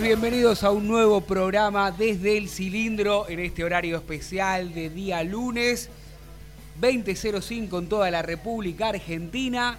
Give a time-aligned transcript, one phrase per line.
[0.00, 5.90] Bienvenidos a un nuevo programa desde el cilindro en este horario especial de día lunes
[6.80, 9.78] 20.05 en toda la República Argentina.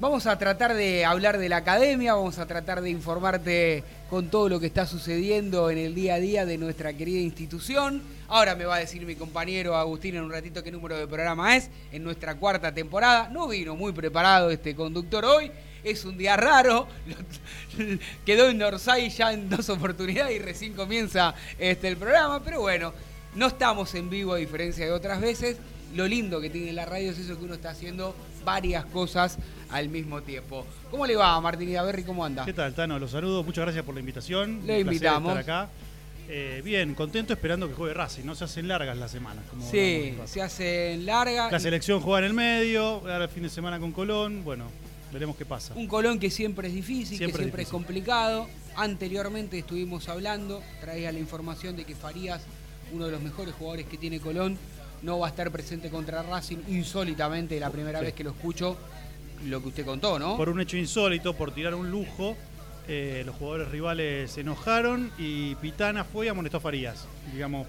[0.00, 4.48] Vamos a tratar de hablar de la academia, vamos a tratar de informarte con todo
[4.48, 8.02] lo que está sucediendo en el día a día de nuestra querida institución.
[8.26, 11.56] Ahora me va a decir mi compañero Agustín en un ratito qué número de programa
[11.56, 13.28] es en nuestra cuarta temporada.
[13.28, 15.52] No vino muy preparado este conductor hoy
[15.84, 16.86] es un día raro,
[18.26, 22.92] quedó en Orsay ya en dos oportunidades y recién comienza este, el programa, pero bueno,
[23.34, 25.56] no estamos en vivo a diferencia de otras veces.
[25.94, 29.38] Lo lindo que tiene la radio es eso que uno está haciendo varias cosas
[29.70, 30.66] al mismo tiempo.
[30.90, 32.02] ¿Cómo le va, Martín Berry?
[32.02, 32.44] ¿Cómo anda?
[32.46, 32.98] ¿Qué tal, Tano?
[32.98, 33.42] Los saludo.
[33.42, 34.62] Muchas gracias por la invitación.
[34.66, 35.38] Le invitamos.
[35.38, 35.70] Estar acá.
[36.28, 38.34] Eh, bien, contento esperando que juegue Racing, ¿no?
[38.34, 39.44] Se hacen largas las semanas.
[39.50, 41.52] Como sí, se hacen largas.
[41.52, 44.42] La selección juega en el medio, ahora el fin de semana con Colón.
[44.44, 44.64] Bueno,
[45.12, 45.74] Veremos qué pasa.
[45.74, 48.48] Un Colón que siempre es difícil, que siempre es, complicado.
[48.76, 52.42] Anteriormente estuvimos hablando, traía la información de que Farías,
[52.92, 54.56] uno de los mejores jugadores que tiene Colón,
[55.02, 58.78] no va a estar presente contra Racing insólitamente, la primera vez que lo escucho,
[59.44, 60.36] lo que usted contó, ¿no?
[60.36, 62.36] Por un hecho insólito, por tirar un lujo,
[62.88, 67.06] eh, los jugadores rivales se enojaron y Pitana fue y amonestó a Farías.
[67.32, 67.66] Digamos,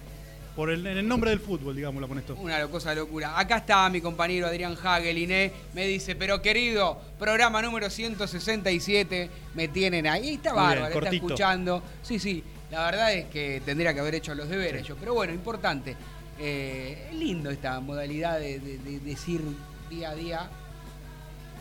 [0.54, 2.36] por el, en el nombre del fútbol, digámoslo con esto.
[2.36, 3.38] Una cosa de locura.
[3.38, 10.06] Acá está mi compañero Adrián Hageliné, me dice, pero querido, programa número 167, me tienen
[10.06, 10.34] ahí.
[10.34, 11.82] Está bárbaro, está escuchando.
[12.02, 14.96] Sí, sí, la verdad es que tendría que haber hecho los deberes yo.
[14.96, 15.96] Pero bueno, importante.
[16.38, 18.58] Eh, lindo esta modalidad de
[19.04, 19.40] decir
[19.88, 20.48] día a día,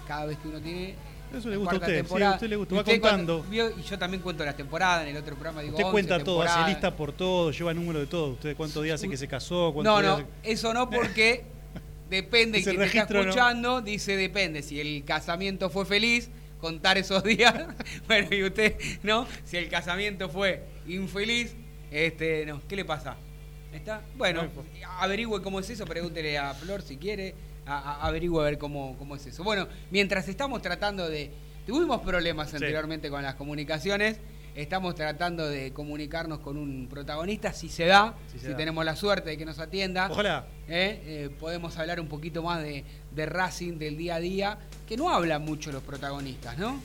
[0.07, 0.95] cada vez que uno tiene
[1.37, 3.45] eso le gusta a usted, sí, a usted le gusta, va contando.
[3.51, 6.69] y yo también cuento las temporadas, en el otro programa digo Usted cuenta todo, hace
[6.69, 8.31] lista por todo, lleva número de todo.
[8.33, 9.73] ¿Usted cuántos días hace que se casó?
[9.83, 11.45] No, no, eso no porque
[12.09, 16.29] depende, quien te está escuchando dice depende, si el casamiento fue feliz,
[16.59, 17.67] contar esos días,
[18.07, 19.27] bueno, y usted, ¿no?
[19.43, 21.55] Si el casamiento fue infeliz,
[21.91, 23.17] este, no, ¿qué le pasa?
[23.73, 24.03] ¿Está?
[24.15, 24.47] Bueno,
[24.99, 27.33] averigüe cómo es eso, pregúntele a Flor si quiere
[27.65, 29.43] a, averigüe a ver cómo, cómo es eso.
[29.43, 31.31] Bueno, mientras estamos tratando de...
[31.65, 34.19] Tuvimos problemas anteriormente con las comunicaciones,
[34.55, 39.37] estamos tratando de comunicarnos con un protagonista, si se da, si, tenemos la suerte de
[39.37, 40.09] que nos atienda.
[40.11, 40.45] Ojalá.
[40.67, 41.01] ¿eh?
[41.05, 42.83] Eh, podemos hablar un poquito más de,
[43.15, 44.57] Racing del día a día,
[44.87, 46.79] que no hablan mucho los protagonistas, ¿no?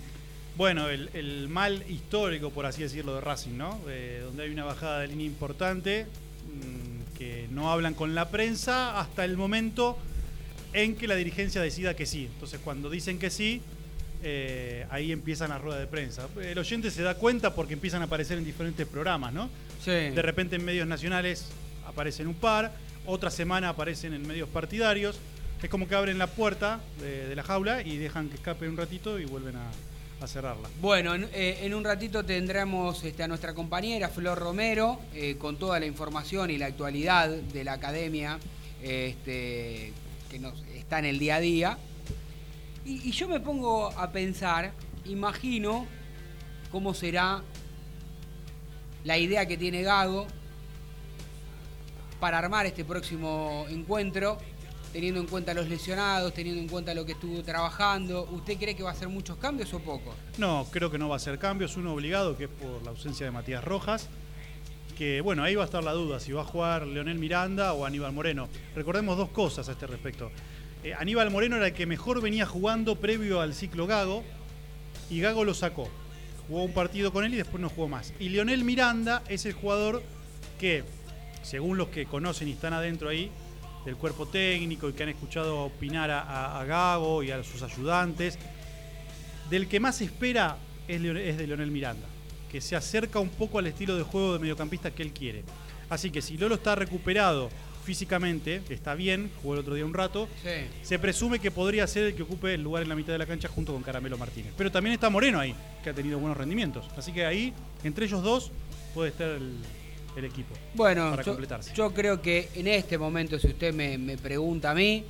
[0.56, 3.78] Bueno, el, mal histórico, por así decirlo, de Racing, ¿no?
[3.88, 6.06] Eh, donde hay una bajada de línea importante,
[6.46, 9.98] mm, que no hablan con la prensa hasta el momento
[10.72, 12.28] en que la dirigencia decida que sí.
[12.32, 13.62] Entonces, cuando dicen que sí,
[14.22, 16.28] eh, ahí empiezan la rueda de prensa.
[16.42, 19.48] El oyente se da cuenta porque empiezan a aparecer en diferentes programas, ¿no?
[19.84, 19.90] Sí.
[19.90, 21.46] De repente en medios nacionales
[21.86, 22.72] aparecen un par,
[23.06, 25.18] otra semana aparecen en medios partidarios.
[25.62, 29.18] Es como que abren la puerta de, la jaula y dejan que escape un ratito
[29.18, 29.70] y vuelven a,
[30.26, 30.68] cerrarla.
[30.80, 35.78] Bueno, en, eh, un ratito tendremos este, a nuestra compañera Flor Romero eh, con toda
[35.78, 38.40] la información y la actualidad de la academia
[38.82, 39.92] este,
[40.28, 41.78] que nos, está en el día a día.
[42.84, 44.72] Y, yo me pongo a pensar,
[45.04, 45.86] imagino
[46.70, 47.42] cómo será
[49.04, 50.26] la idea que tiene Gago
[52.20, 54.38] para armar este próximo encuentro,
[54.92, 58.28] teniendo en cuenta los lesionados, teniendo en cuenta lo que estuvo trabajando.
[58.32, 60.14] ¿Usted cree que va a hacer muchos cambios o pocos?
[60.38, 61.76] No, creo que no va a ser cambios.
[61.76, 64.08] Uno obligado, que es por la ausencia de Matías Rojas.
[64.98, 67.86] Que bueno, ahí va a estar la duda si va a jugar Leonel Miranda o
[67.86, 68.48] Aníbal Moreno.
[68.74, 70.32] Recordemos dos cosas a este respecto.
[70.82, 74.24] Eh, Aníbal Moreno era el que mejor venía jugando previo al ciclo Gago
[75.08, 75.88] y Gago lo sacó.
[76.48, 78.12] jugó un partido con él y después no jugó más.
[78.18, 80.02] Y Lionel Miranda es el jugador
[80.58, 80.82] que,
[81.42, 83.30] según los que conocen y están adentro ahí,
[83.84, 88.36] del cuerpo técnico y que han escuchado opinar a, Gago y a sus ayudantes,
[89.48, 90.56] del que más espera
[90.88, 92.06] es, es de Leonel Miranda,
[92.50, 95.42] que se acerca un poco al estilo de juego de mediocampista que él quiere.
[95.90, 97.48] Así que si Lolo está recuperado
[97.84, 100.50] físicamente, está bien, jugó el otro día un rato, Sí.
[100.82, 103.24] se presume que podría ser el que ocupe el lugar en la mitad de la
[103.26, 104.52] cancha junto con Caramelo Martínez.
[104.58, 106.84] Pero también está Moreno ahí, que ha tenido buenos rendimientos.
[106.98, 107.54] Así que ahí,
[107.84, 108.50] entre ellos dos,
[108.94, 109.54] puede estar el,
[110.16, 110.54] el equipo.
[110.74, 111.72] Bueno, para yo, completarse.
[111.74, 115.04] yo creo que en este momento, si usted me, me pregunta a mí,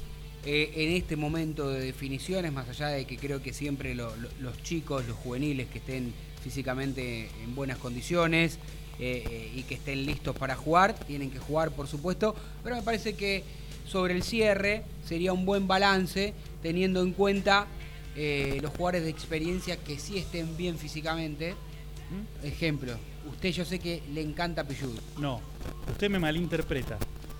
[0.44, 4.28] eh, en este momento de definiciones, más allá de que creo que siempre lo- lo-
[4.40, 8.58] los chicos, los juveniles que estén físicamente en buenas condiciones
[8.98, 12.82] eh, eh, y que estén listos para jugar, tienen que jugar por supuesto, pero me
[12.82, 13.44] parece que
[13.86, 17.66] sobre el cierre sería un buen balance teniendo en cuenta
[18.16, 21.52] eh, los jugadores de experiencia que sí estén bien físicamente.
[21.52, 22.46] ¿Mm?
[22.46, 22.94] Ejemplo,
[23.30, 24.98] usted yo sé que le encanta Pillud.
[25.18, 25.40] No,
[25.88, 26.98] usted me malinterpreta.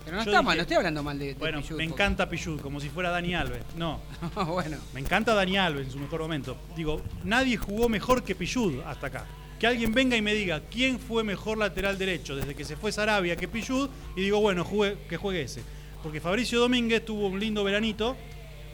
[0.09, 1.83] Pero no Yo está mal, dije- no estoy hablando mal de, de Bueno, Pichud, me
[1.87, 3.63] porque- encanta Pichud, como si fuera Dani Alves.
[3.75, 3.99] No,
[4.47, 6.57] bueno, me encanta Dani Alves en su mejor momento.
[6.75, 9.25] Digo, nadie jugó mejor que Pichud hasta acá.
[9.59, 12.91] Que alguien venga y me diga quién fue mejor lateral derecho desde que se fue
[12.93, 14.65] Sarabia que Pichud y digo, bueno,
[15.09, 15.61] que juegue ese.
[16.01, 18.15] Porque Fabricio Domínguez tuvo un lindo veranito,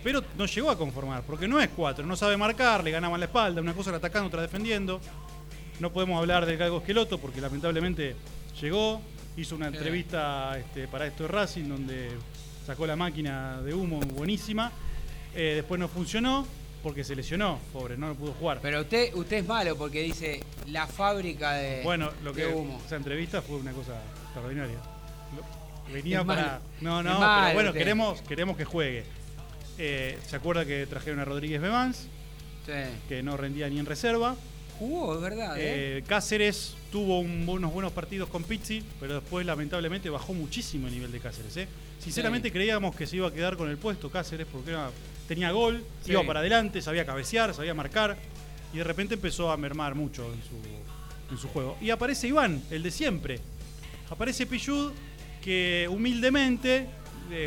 [0.04, 3.26] pero no llegó a conformar, porque no es cuatro, no sabe marcar, le ganaban la
[3.26, 5.02] espalda, una cosa era atacando, otra defendiendo.
[5.80, 8.16] No podemos hablar del Galgo Esqueloto porque lamentablemente
[8.62, 9.02] llegó,
[9.38, 9.76] hizo una Sí.
[9.78, 12.10] entrevista este, para esto de Racing donde
[12.66, 14.72] sacó la máquina de humo buenísima.
[15.34, 16.46] Eh, después no funcionó
[16.82, 18.60] porque se lesionó, pobre, no lo pudo jugar.
[18.62, 22.80] pero usted usted es malo porque dice la fábrica de, bueno, lo de que humo.
[22.86, 23.94] esa entrevista fue una cosa
[24.26, 24.78] extraordinaria.
[25.92, 26.42] Venía Es para.
[26.44, 26.60] malo.
[26.82, 27.80] No, no, malo pero bueno, usted.
[27.80, 29.04] queremos, queremos que juegue.
[29.78, 32.08] Eh, ¿Se acuerda que trajeron a Rodríguez Bevans,
[32.66, 32.72] Sí.
[33.10, 34.36] que no rendía ni en reserva?
[34.80, 35.58] Jugó, es verdad.
[35.60, 35.98] ¿eh?
[36.00, 40.94] Eh, Cáceres tuvo un- unos buenos partidos con Pizzi, pero después lamentablemente bajó muchísimo el
[40.94, 41.56] nivel de Cáceres.
[41.58, 41.68] ¿eh?
[42.00, 42.54] Sinceramente Sí.
[42.54, 44.92] creíamos que se iba a quedar con el puesto Cáceres porque era-
[45.28, 46.12] tenía gol, Sí.
[46.12, 48.18] iba para adelante, sabía cabecear, sabía marcar
[48.74, 51.78] y de repente empezó a mermar mucho en su, en su juego.
[51.82, 53.40] Y aparece Iván, el de siempre.
[54.10, 54.92] Aparece Pillud
[55.42, 56.88] que humildemente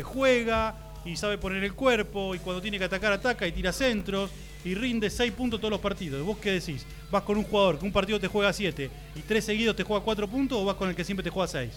[0.03, 4.29] juega y sabe poner el cuerpo y cuando tiene que atacar ataca y tira centros
[4.65, 6.25] y rinde 6 puntos todos los partidos.
[6.25, 6.85] ¿Vos qué decís?
[7.11, 10.03] ¿Vas con un jugador que un partido te juega 7 y tres seguidos te juega
[10.03, 11.71] 4 puntos o vas con el que siempre te juega 6?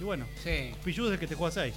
[0.00, 0.72] Y bueno, Sí.
[0.84, 1.74] Es el que te juega 6.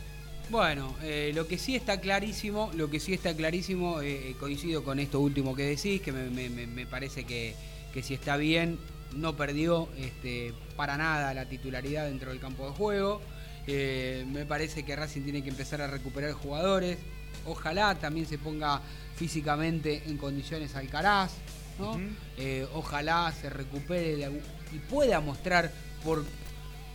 [0.49, 4.99] Bueno, eh, lo que sí está clarísimo, lo que sí está clarísimo, eh, coincido con
[4.99, 7.53] esto último que decís, que me, me- me- me parece que,
[7.93, 8.79] que si está bien,
[9.13, 13.21] no perdió este, para nada la titularidad dentro del campo de juego.
[13.67, 16.97] Eh, me parece que Racing tiene que empezar a recuperar jugadores.
[17.45, 18.81] Ojalá también se ponga
[19.19, 21.33] físicamente en condiciones Alcaraz,
[21.77, 21.99] ¿no?
[22.37, 25.71] Eh, ojalá se recupere de y pueda mostrar
[26.05, 26.23] por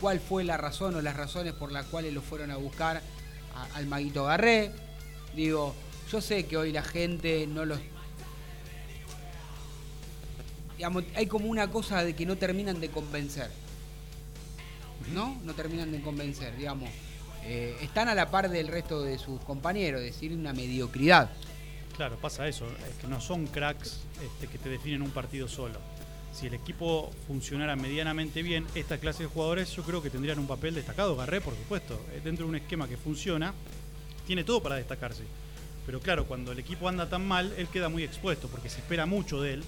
[0.00, 3.02] cuál fue la razón o las razones por las cuales lo fueron a buscar
[3.54, 4.70] a- al Maguito Garré.
[5.36, 5.74] Digo,
[6.10, 7.78] yo sé que hoy la gente no los...
[10.78, 13.50] Digamos, hay como una cosa de que no terminan de convencer.
[15.12, 15.38] ¿No?
[15.44, 16.88] No terminan de convencer, digamos.
[17.44, 21.30] Eh, están a la par del resto de sus compañeros, es decir, una mediocridad.
[21.96, 25.78] Claro, pasa eso, es que no son cracks este, que te definen un partido solo.
[26.32, 30.48] Si el equipo funcionara medianamente bien, esta clase de jugadores yo creo que tendrían un
[30.48, 31.14] papel destacado.
[31.14, 33.54] Garré, por supuesto, eh, dentro de un esquema que funciona,
[34.26, 35.22] tiene todo para destacarse.
[35.86, 39.06] Pero claro, cuando el equipo anda tan mal, él queda muy expuesto porque se espera
[39.06, 39.64] mucho de él.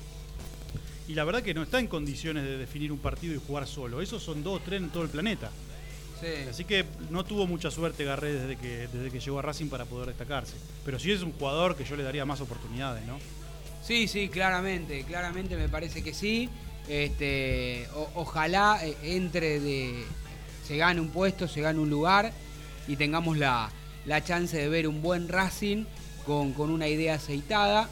[1.07, 4.03] Y la verdad que no está en condiciones de definir un partido y jugar solo.
[4.03, 5.53] Esos son dos o tres en todo el planeta.
[6.51, 9.85] Así que no tuvo mucha suerte Garré desde que, desde que llegó a Racing para
[9.85, 10.55] poder destacarse.
[10.85, 13.19] Pero sí es un jugador que yo le daría más oportunidades, ¿no?
[13.83, 16.49] Sí, sí, claramente, claramente me parece que sí.
[16.89, 20.05] Este, o- ojalá eh, entre de,
[20.67, 22.33] se gane un puesto, se gane un lugar
[22.89, 23.71] y tengamos la,
[24.07, 25.85] la chance de ver un buen Racing
[26.25, 27.89] con, con una idea aceitada.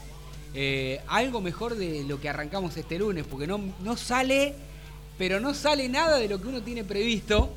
[0.53, 4.55] Eh, algo mejor de lo que arrancamos este lunes, porque no, no sale,
[5.17, 7.53] pero no sale nada de lo que uno tiene previsto.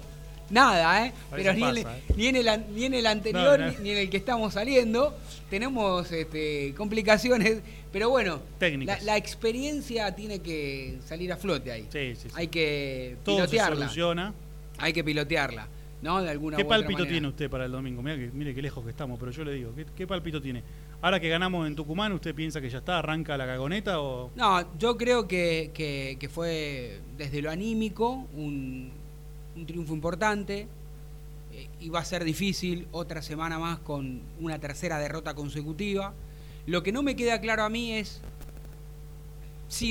[0.50, 1.12] Nada, ¿eh?
[1.30, 2.02] Pero ni, en el- pasa, ¿eh?
[2.16, 3.72] ni en el, an- ni en el anterior, No, no.
[3.72, 5.16] Ni, ni en el que estamos saliendo.
[5.50, 7.60] Tenemos este, complicaciones,
[7.92, 11.82] pero bueno, la, la experiencia tiene que salir a flote ahí.
[11.90, 12.34] Sí, sí, sí.
[12.34, 13.76] Hay que Todo se pilotearla.
[13.76, 14.34] soluciona.
[14.78, 15.66] Hay que pilotearla,
[16.02, 16.22] ¿no?
[16.22, 17.10] De alguna ¿Qué palpito manera.
[17.10, 18.02] tiene usted para el domingo?
[18.02, 20.62] Mira que, mire qué lejos que estamos, pero yo le digo, ¿qué, qué palpito tiene?
[21.00, 24.30] Ahora que ganamos en Tucumán, ¿usted piensa que ya está, arranca la cagoneta o...?
[24.36, 28.90] No, yo creo que, que- que fue desde lo anímico un,
[29.58, 30.66] un triunfo importante.
[31.52, 36.14] Eh, iba a ser difícil otra semana más con una tercera derrota consecutiva.
[36.66, 38.20] Lo que no me queda claro a mí es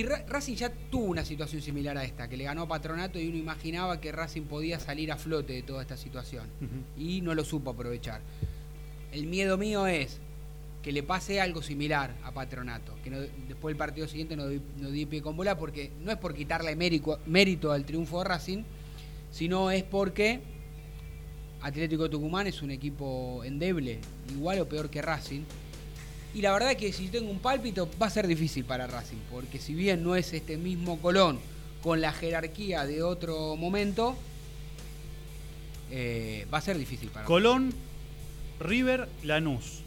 [0.05, 3.27] Ra- Racing ya tuvo una situación similar a esta, que le ganó a Patronato y
[3.27, 6.45] uno imaginaba que Racing podía salir a flote de toda esta situación.
[6.97, 8.21] Y no lo supo aprovechar.
[9.11, 10.19] El miedo mío es
[10.81, 14.61] que le pase algo similar a Patronato, que no- después del partido siguiente no di,
[14.79, 18.23] no di pie con bola, porque no es por quitarle mérico- mérito al triunfo de
[18.25, 18.63] Racing,
[19.37, 20.39] sino es porque
[21.61, 23.99] Atlético Tucumán es un equipo endeble,
[24.31, 25.41] igual o peor que Racing.
[26.33, 29.59] Y la verdad que si tengo un pálpito va a ser difícil para Racing, porque
[29.59, 31.37] si bien no es este mismo Colón
[31.83, 34.15] con la jerarquía de otro momento,
[35.91, 37.71] eh, va a ser difícil para Colón,
[38.59, 39.81] River, Lanús.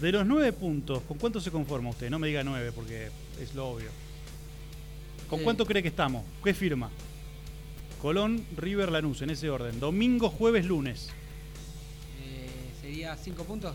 [0.00, 2.08] De los nueve puntos, ¿con cuánto se conforma usted?
[2.08, 3.08] No me diga nueve porque
[3.40, 3.88] es lo obvio.
[5.28, 6.24] ¿Con cuánto cree que estamos?
[6.42, 6.88] ¿Qué firma?
[8.00, 9.78] Colón, River, Lanús, en ese orden.
[9.78, 11.10] Domingo, jueves, lunes.
[12.24, 12.48] Eh,
[12.80, 13.74] ¿Sería cinco puntos?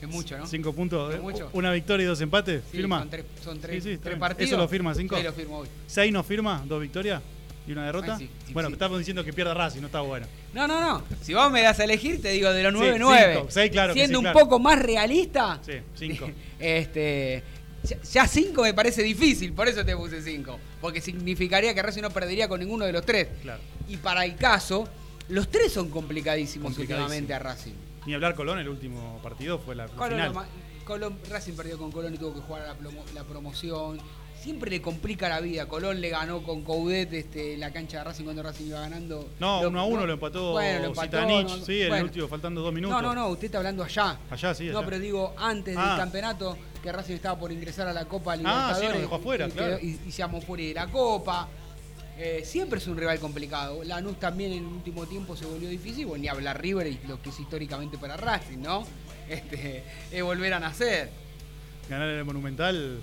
[0.00, 0.46] Es mucho, ¿no?
[0.46, 1.14] Cinco puntos.
[1.14, 1.50] ¿Es mucho?
[1.52, 2.62] Una victoria y dos empates.
[2.70, 3.00] Sí, ¿Firma?
[3.00, 4.50] Son tres, son tres, sí, partidos.
[4.50, 5.16] ¿Eso lo firma, cinco?
[5.16, 5.68] Sí, lo firmo hoy.
[5.86, 6.62] ¿Seis no firma?
[6.66, 7.22] ¿Dos victorias?
[7.66, 8.16] ¿Y una derrota?
[8.18, 8.72] Ay, bueno, sí.
[8.72, 10.26] estamos diciendo que pierda Racing, no está bueno.
[10.52, 11.04] No, no, no.
[11.20, 13.34] Si vos me das a elegir, te digo de los Sí, 9, 9.
[13.36, 13.50] cinco.
[13.50, 16.28] Sí, claro que Siendo un poco más realista, Sí, cinco.
[16.58, 17.42] este,
[17.84, 20.58] ya- ya 5 me parece difícil, por eso te puse 5.
[20.80, 23.28] Porque significaría que Racing no perdería con ninguno de los tres.
[23.42, 23.60] Claro.
[23.88, 24.88] Y para el caso,
[25.28, 27.04] los tres son complicadísimos, Complicadísimo.
[27.06, 27.72] últimamente a Racing.
[28.06, 30.46] Ni hablar Colón, el último partido fue la, la Colón, final.
[30.84, 33.98] Colón- Racing perdió con Colón y tuvo que jugar a la, plomo- la promoción.
[34.42, 35.66] Siempre le complica la vida.
[35.68, 39.30] Colón le ganó con Coudet este, la cancha de Racing cuando Racing iba ganando.
[39.38, 42.04] No, uno a uno lo empató Bueno, lo empató, Zitanich, no- sí, en el bueno.
[42.06, 43.00] último, faltando dos minutos.
[43.00, 44.18] No, no, no, usted está hablando allá.
[44.30, 44.84] Allá, sí, No, allá.
[44.88, 45.90] pero digo, antes Ah.
[45.90, 48.90] del campeonato, que Racing estaba por ingresar a la Copa Ah, sí, Libertadores.
[48.90, 49.78] nos dejó afuera, y, claro.
[49.80, 51.48] y, y se fuera de la Copa.
[52.18, 53.84] Eh, siempre es un rival complicado.
[53.84, 56.06] Lanús también en el último tiempo se volvió difícil.
[56.06, 58.84] Bueno, ni hablar River y lo que es históricamente para Racing, ¿no?
[59.28, 61.08] Este, es volver a nacer.
[61.88, 63.00] Ganar en el Monumental.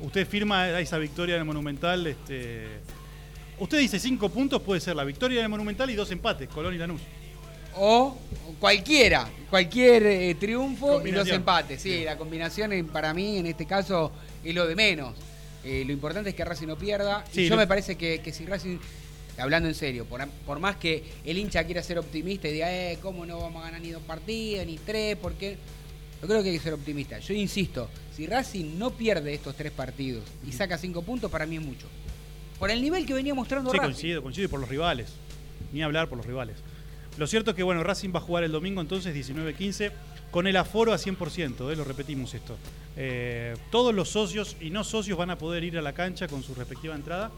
[0.00, 2.06] Usted firma esa victoria en el Monumental.
[2.06, 2.66] Este,
[3.58, 6.74] usted dice cinco puntos, puede ser la victoria en el Monumental y dos empates, Colón
[6.74, 7.00] y Lanús.
[7.76, 8.16] O
[8.58, 11.36] cualquiera, cualquier eh, triunfo y Combinación.
[11.36, 11.80] empates.
[11.80, 14.10] Sí, la combinación para mí en este caso
[14.42, 15.14] es lo de menos.
[15.64, 17.24] Eh, lo importante es que Racing no pierda.
[17.30, 18.78] Sí, y yo me parece que, que si Racing,
[19.38, 22.98] hablando en serio, por, por más que el hincha quiera ser optimista y diga, eh,
[23.02, 25.16] ¿cómo no vamos a ganar ni dos partidos, ni tres?
[25.20, 25.56] Porque
[26.20, 27.18] yo creo que hay que ser optimista.
[27.18, 31.56] Yo insisto, si Racing no pierde estos tres partidos y saca cinco puntos, para mí
[31.56, 31.86] es mucho.
[32.58, 33.92] Por el nivel que venía mostrando Sí, Racing.
[33.92, 35.14] coincido, coincido y por los rivales.
[35.72, 36.56] Ni hablar por los rivales.
[37.16, 39.92] Lo cierto es que bueno, Racing va a jugar el domingo entonces 19-15
[40.30, 42.56] con el aforo a 100%, eh, lo repetimos esto.
[42.96, 46.42] Eh, todos los socios y no socios van a poder ir a la cancha con
[46.42, 47.30] su respectiva entrada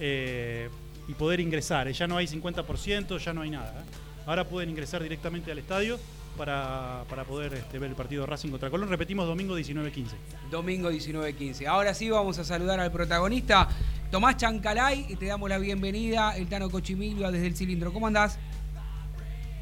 [0.00, 0.68] eh,
[1.08, 1.90] y poder ingresar.
[1.90, 3.84] Ya no hay 50%, ya no hay nada.
[4.26, 5.98] Ahora pueden ingresar directamente al estadio
[6.36, 8.88] para, para poder este, ver el partido Racing contra Colón.
[8.88, 10.06] Repetimos domingo 19-15.
[10.50, 11.66] Domingo 19.15.
[11.66, 13.68] Ahora sí vamos a saludar al protagonista,
[14.10, 17.92] Tomás Chancalay, y te damos la bienvenida, el Tano Cochimilio desde el cilindro.
[17.92, 18.38] ¿Cómo andás?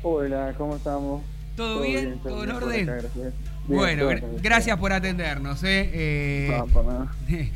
[0.02, 1.22] Hola, ¿cómo estamos?
[1.56, 2.18] ¿Todo bien?
[2.22, 2.88] ¿Todo en orden?
[2.88, 3.14] acá, gracias.
[3.68, 4.42] Bien, bueno, todo gra- bien.
[4.42, 5.62] gracias por atendernos.
[5.64, 5.90] ¿eh?
[5.92, 7.12] Eh, No, para nada.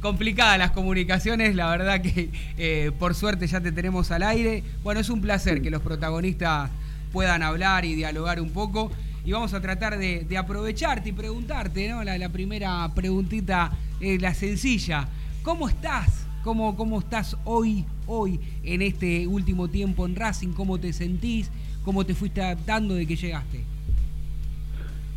[0.00, 4.62] complicadas las comunicaciones, la verdad que eh, por suerte ya te tenemos al aire.
[4.82, 6.70] Bueno, es un placer que los protagonistas
[7.12, 8.90] puedan hablar y dialogar un poco.
[9.24, 12.02] Y vamos a tratar de, aprovecharte y preguntarte, ¿no?
[12.02, 15.08] La, primera preguntita, eh, la sencilla.
[15.42, 16.26] ¿Cómo estás?
[16.42, 20.48] ¿Cómo, ¿Cómo estás hoy, hoy, en este último tiempo en Racing?
[20.48, 21.50] ¿Cómo te sentís?
[21.84, 23.60] ¿Cómo te fuiste adaptando de que llegaste?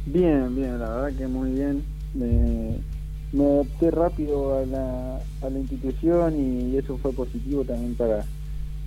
[0.05, 1.83] Bien, bien, la verdad que muy bien.
[2.13, 2.77] Me,
[3.31, 8.23] me adapté rápido a la, a la institución y eso fue positivo también para,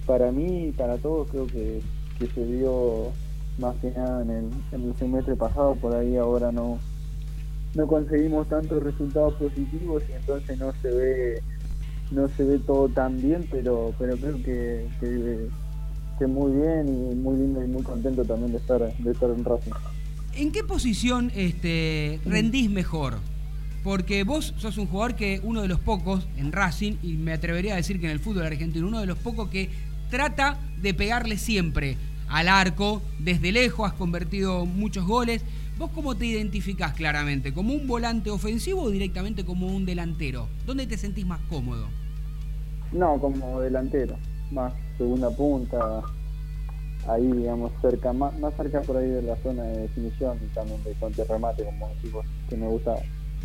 [0.06, 1.28] para mí y para todos.
[1.28, 1.80] Creo que,
[2.18, 3.12] que se vio
[3.58, 6.78] más que nada en el, en el semestre pasado, por ahí ahora no,
[7.74, 11.42] no conseguimos tantos resultados positivos y entonces no se ve
[12.10, 15.48] no se ve todo tan bien, pero pero creo que, que,
[16.18, 19.44] que muy bien y muy lindo y muy contento también de estar de estar en
[19.44, 19.72] Racing.
[20.34, 23.18] ¿En qué posición este, rendís mejor?
[23.84, 27.74] Porque vos sos un jugador que uno de los pocos en Racing, y me atrevería
[27.74, 29.68] a decir que en el fútbol argentino, uno de los pocos que
[30.10, 31.96] trata de pegarle siempre
[32.28, 35.44] al arco, desde lejos, has convertido muchos goles.
[35.78, 37.54] ¿Vos cómo te identificás claramente?
[37.54, 40.48] ¿Como un volante ofensivo o directamente como un delantero?
[40.66, 41.86] ¿Dónde te sentís más cómodo?
[42.92, 44.16] No, como delantero,
[44.50, 46.02] más segunda punta,
[47.06, 50.82] ahí digamos cerca, más, más cerca por ahí de la zona de definición y también
[50.84, 52.94] de contrarremate, como decimos, que me gusta,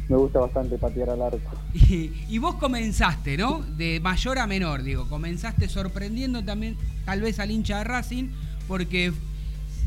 [0.10, 1.52] me gusta bastante patear al arco.
[1.74, 3.62] Y, y vos comenzaste, ¿no?
[3.78, 8.30] De mayor a menor, digo, comenzaste sorprendiendo también tal vez al hincha de Racing,
[8.68, 9.14] porque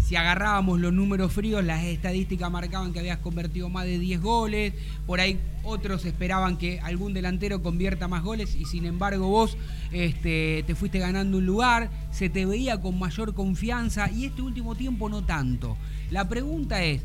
[0.06, 4.72] si agarrábamos los números fríos, las estadísticas marcaban que habías convertido más de 10 goles,
[5.04, 9.56] por ahí otros esperaban que algún delantero convierta más goles y sin embargo vos
[9.90, 14.76] este, te fuiste ganando un lugar, se te veía con mayor confianza y este último
[14.76, 15.76] tiempo no tanto.
[16.12, 17.02] La pregunta es,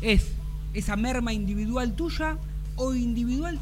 [0.00, 0.28] ¿es
[0.74, 2.38] esa merma individual tuya
[2.76, 3.58] o individual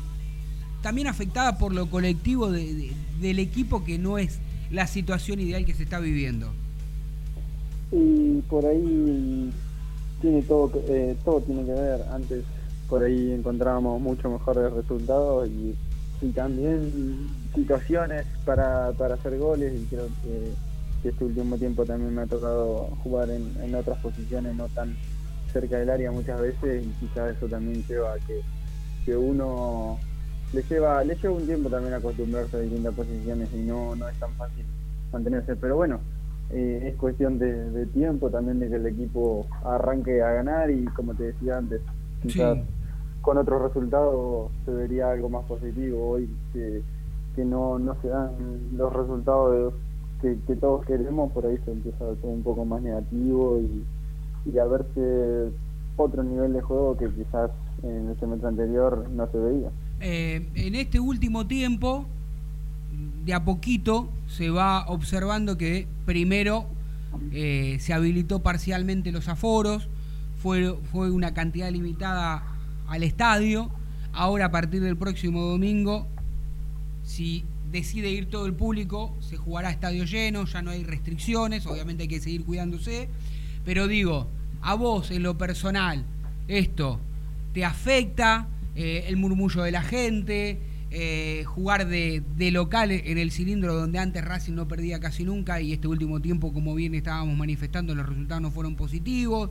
[0.83, 4.41] también afectada por lo colectivo del equipo que no es
[4.71, 6.53] la situación ideal que se está viviendo?
[7.93, 9.53] Y por ahí
[10.23, 12.03] tiene todo, eh, todo tiene que ver.
[12.11, 12.43] Antes
[12.89, 15.77] por ahí encontrábamos mucho mejores resultados y,
[16.37, 19.75] también situaciones para, para hacer goles.
[19.75, 24.69] Y creo que, este último tiempo también me ha tocado jugar en, otras posiciones no
[24.69, 24.97] tan
[25.53, 26.87] cerca del área muchas veces.
[26.87, 28.41] Y quizás eso también lleva a que,
[29.05, 29.99] que uno
[30.53, 34.19] le lleva le lleva un tiempo también acostumbrarse a distintas posiciones y no, no es
[34.21, 34.65] tan fácil
[35.13, 35.57] mantenerse.
[35.57, 36.01] Pero bueno
[36.53, 41.15] eh, es cuestión de, tiempo también de que el equipo arranque a ganar y como
[41.15, 41.81] te decía antes,
[42.23, 42.59] quizás
[43.23, 46.83] con otros resultados se vería algo más positivo hoy que,
[47.37, 48.33] que no, no se dan
[48.77, 49.75] los resultados
[50.21, 54.59] que, todos queremos, por ahí se empieza a ser un poco más negativo y, y
[54.59, 55.51] a verse
[55.97, 57.51] otro nivel de juego que quizás
[57.83, 59.71] en el semestre anterior no se veía.
[60.01, 62.07] Eh, en este último tiempo,
[63.25, 66.69] de a poquito se va observando que primero
[67.33, 69.89] eh, se habilitó parcialmente los aforos,
[70.43, 72.43] fue, fue una cantidad limitada
[72.89, 73.71] al estadio,
[74.13, 76.07] ahora a partir del próximo domingo,
[77.05, 81.67] si decide ir todo el público, se jugará a estadio lleno, ya no hay restricciones,
[81.67, 83.09] obviamente hay que seguir cuidándose,
[83.65, 84.29] pero digo,
[84.61, 86.05] a vos en lo personal,
[86.49, 87.01] esto
[87.55, 90.59] te afecta, eh, el murmullo de la gente,
[90.95, 92.23] eh, jugar de,
[92.53, 96.53] local en el cilindro donde antes Racing no perdía casi nunca y este último tiempo,
[96.53, 99.49] como bien estábamos manifestando, los resultados no fueron positivos.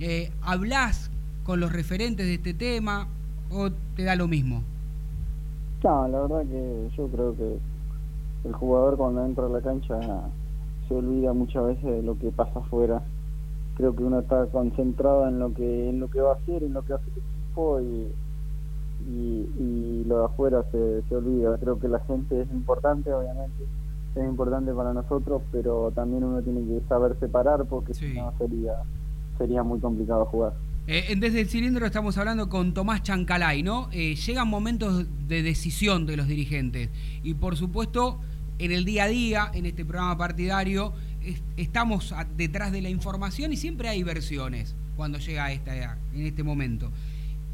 [0.00, 1.10] Eh, ¿Hablás
[1.44, 3.06] con los referentes de este tema
[3.50, 4.62] o te da lo mismo?
[5.84, 7.58] No, la verdad que yo creo que
[8.48, 10.00] el jugador cuando entra a la cancha
[10.88, 13.02] se olvida muchas veces de lo que pasa afuera.
[13.76, 16.72] Creo que uno está concentrado en lo que en lo que va a hacer, en
[16.72, 18.06] lo que hace el equipo y
[19.08, 21.58] y, lo de afuera se, se olvida.
[21.58, 23.64] Creo que la gente es importante, obviamente,
[24.14, 28.72] es importante para nosotros, pero también uno tiene que saber separar porque si no sería,
[29.36, 30.54] sería muy complicado jugar.
[30.86, 33.88] Eh, desde el cilindro estamos hablando con Tomás Chancalay, ¿no?
[33.92, 36.88] Eh, llegan momentos de decisión de los dirigentes
[37.22, 38.20] y por supuesto
[38.58, 40.94] en el día a día, en este programa partidario,
[41.56, 46.42] estamos detrás de la información y siempre hay versiones cuando llega a esta, en este
[46.42, 46.90] momento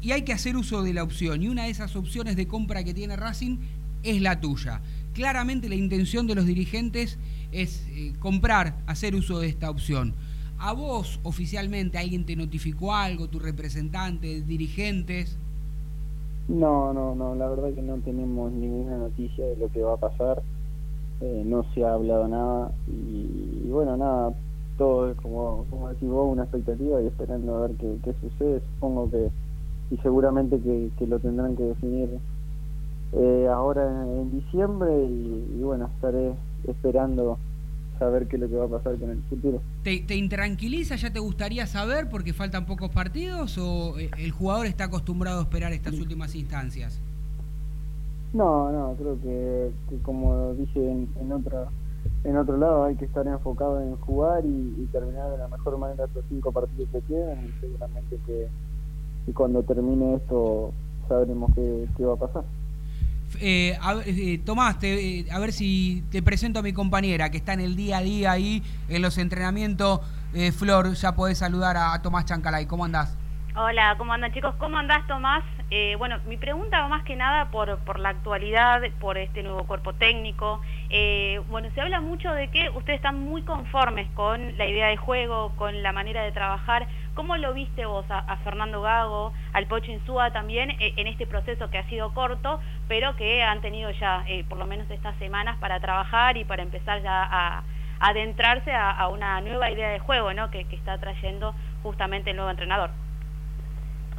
[0.01, 1.41] y hay que hacer uso de la opción.
[1.41, 3.57] Y una de esas opciones de compra que tiene Racing
[4.03, 4.81] es la tuya.
[5.13, 7.17] Claramente la intención de los dirigentes
[7.51, 10.13] es eh, comprar, hacer uso de esta opción.
[10.57, 15.37] ¿A vos oficialmente alguien te notificó algo, tu representante, dirigentes?
[16.47, 19.97] No, no, no, la verdad que no tenemos ninguna noticia de lo que va a
[19.97, 20.43] pasar.
[21.21, 24.33] Eh, no se ha hablado nada y, bueno, nada,
[24.77, 28.61] todo es como, como decís vos, una expectativa y esperando a ver qué, qué sucede.
[28.73, 29.31] Supongo que
[29.91, 32.09] y seguramente que, lo tendrán que definir
[33.13, 36.33] eh, ahora en, diciembre y, bueno, estaré
[36.67, 37.37] esperando
[37.99, 39.61] saber qué es lo que va a pasar con el futuro.
[39.83, 40.95] ¿Te, ¿Te, intranquiliza?
[40.95, 45.43] ¿Ya te gustaría saber porque faltan pocos partidos o eh, el jugador está acostumbrado a
[45.43, 46.99] esperar estas últimas instancias?
[48.35, 49.71] No, no, creo que,
[50.03, 51.69] como dije en, en, otro,
[52.25, 56.03] en otro lado hay que estar enfocado en jugar y, terminar de la mejor manera
[56.03, 58.49] estos cinco partidos que quedan y seguramente que
[59.27, 60.73] y cuando termine esto
[61.07, 62.43] sabremos qué, va a pasar.
[63.41, 67.59] Eh, eh, Tomás, eh, a ver si te presento a mi compañera que está en
[67.59, 70.01] el día a día ahí en los entrenamientos.
[70.57, 72.65] Flor, ya podés saludar a, Tomás Chancalay.
[72.65, 73.17] ¿Cómo andás?
[73.55, 74.53] Hola, ¿cómo andan chicos?
[74.57, 75.43] ¿Cómo andás Tomás?
[75.97, 79.93] bueno, mi pregunta va más que nada por, por la actualidad, por este nuevo cuerpo
[79.93, 80.59] técnico.
[81.49, 85.51] Bueno, se habla mucho de que ustedes están muy conformes con la idea de juego,
[85.57, 86.87] con la manera de trabajar.
[87.15, 91.69] ¿Cómo lo viste vos a, Fernando Gago, al Pocho Insúa también eh, en este proceso
[91.69, 95.57] que ha sido corto, pero que han tenido ya eh, por lo menos estas semanas
[95.59, 97.63] para trabajar y para empezar ya a,
[97.99, 100.51] adentrarse a, una nueva idea de juego ¿no?
[100.51, 102.89] que, está trayendo justamente el nuevo entrenador?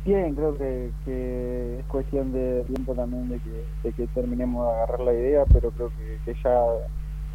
[0.06, 5.12] Bien, creo que, es cuestión de tiempo también de que, que, terminemos de agarrar la
[5.12, 6.62] idea, pero creo que, que ya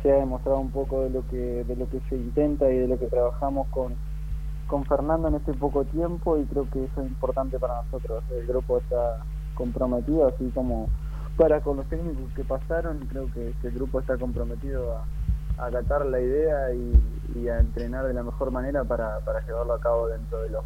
[0.02, 2.88] se ha demostrado un poco de lo que de lo que se intenta y de
[2.88, 7.60] lo que trabajamos con Fernando en este poco tiempo y creo que eso es importante
[7.60, 8.24] para nosotros.
[8.32, 9.22] El grupo está
[9.56, 10.88] comprometido, así como
[11.36, 16.22] para con los técnicos que pasaron, creo que, el grupo está comprometido a, acatar la
[16.22, 16.94] idea y,
[17.36, 20.64] y a entrenar de la mejor manera para, para llevarlo a cabo dentro de los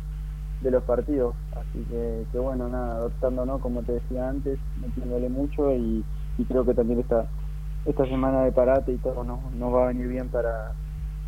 [0.61, 1.35] de los partidos.
[1.51, 6.03] Así que, que bueno, nada, adoptándonos, como te decía antes, metiéndole mucho y,
[6.47, 7.27] creo que también esta,
[7.85, 10.73] esta semana de parate y todo nos, nos va a venir bien para,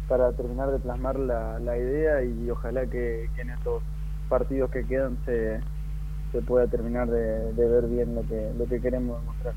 [0.07, 3.81] para terminar de plasmar la, la idea y ojalá que, en estos
[4.29, 5.61] partidos que quedan se,
[6.31, 9.53] se pueda terminar de, ver bien lo que, lo que queremos demostrar.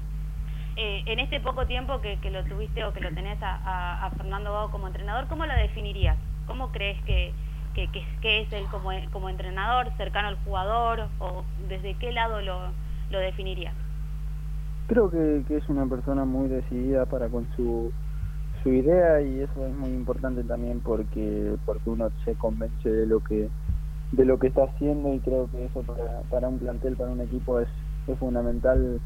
[0.76, 4.06] Eh, en este poco tiempo que, que, lo tuviste o que lo tenés a, a,
[4.06, 6.16] a Fernando Gago como entrenador, ¿cómo lo definirías?
[6.46, 7.33] ¿Cómo crees que,
[7.74, 7.88] que,
[8.20, 12.70] que, es él como, como entrenador, cercano al jugador, o desde qué lado lo,
[13.11, 13.74] lo definirías?
[14.87, 17.92] Creo que, que es una persona muy decidida para con su,
[18.62, 23.20] su idea y eso es muy importante también porque porque uno se convence de lo
[23.20, 23.48] que
[24.12, 27.20] de lo que está haciendo y creo que eso para, para un plantel, para un
[27.20, 27.68] equipo es,
[28.09, 29.00] es fundamental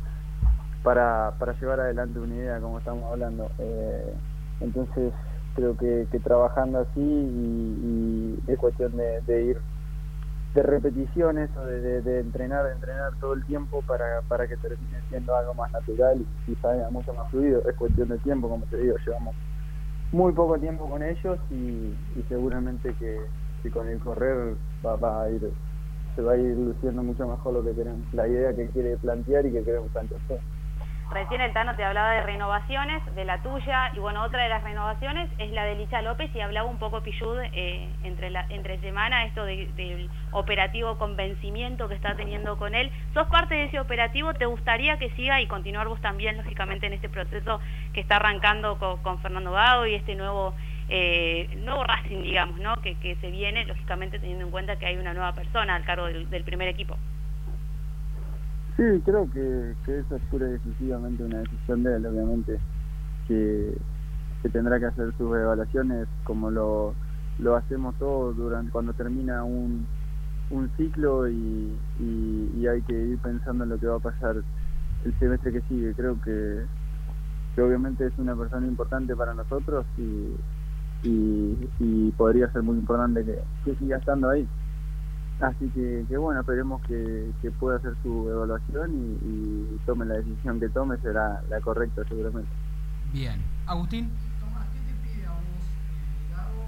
[0.83, 3.50] para, para llevar adelante una idea como estamos hablando.
[3.59, 4.14] Eh,
[4.61, 5.12] entonces
[5.55, 9.59] creo que, trabajando así y, es cuestión de, ir
[10.55, 15.35] de repeticiones o de, entrenar, de entrenar todo el tiempo para, para que termine siendo
[15.35, 17.62] algo más natural y, y salga mucho más fluido.
[17.69, 19.35] Es cuestión de tiempo, como te digo, llevamos
[20.14, 21.93] muy poco tiempo con ellos y,
[22.29, 23.19] seguramente que,
[23.71, 25.51] con el correr va, va, a ir
[26.14, 29.47] se va a ir luciendo mucho mejor lo que queremos, la idea que quiere plantear
[29.47, 30.21] y que queremos plantear.
[31.11, 34.62] Recién el Tano te hablaba de renovaciones, de la tuya, y bueno, otra de las
[34.62, 38.81] renovaciones es la de Licha López, y hablaba un poco Pillud eh, entre, la, entre
[38.81, 42.90] semana, esto del de operativo convencimiento que está teniendo con él.
[43.12, 44.35] ¿Sos parte de ese operativo?
[44.35, 47.61] ¿Te gustaría que siga y continuar vos también, lógicamente, en este proceso
[47.93, 50.55] que está arrancando con, Fernando Gago y este nuevo
[50.88, 52.77] eh, nuevo Racing, digamos, ¿no?
[52.83, 56.07] Que, que se viene, lógicamente, teniendo en cuenta que hay una nueva persona al cargo
[56.07, 56.97] del, del primer equipo?
[58.77, 62.59] Sí, creo que, eso es pura y una decisión de él, obviamente,
[63.29, 63.77] que,
[64.53, 66.93] tendrá que hacer sus evaluaciones como lo,
[67.39, 69.87] lo hacemos todos durante cuando termina un,
[70.51, 71.79] un ciclo y,
[72.67, 74.37] hay que ir pensando en lo que va a pasar
[75.05, 75.95] el semestre que sigue.
[75.95, 76.65] Creo que,
[77.55, 80.35] que obviamente es una persona importante para nosotros y,
[81.09, 84.49] y, y podría ser muy importante que, que siga estando ahí.
[85.40, 90.14] Así que, que, bueno, esperemos que, que, pueda hacer su evaluación y, y, tome la
[90.14, 92.49] decisión que tome, será la correcta seguramente.
[93.12, 93.42] Bien.
[93.66, 94.11] Agustín.
[94.40, 96.64] Tomás, ¿qué te pide a vos, eh, Gago?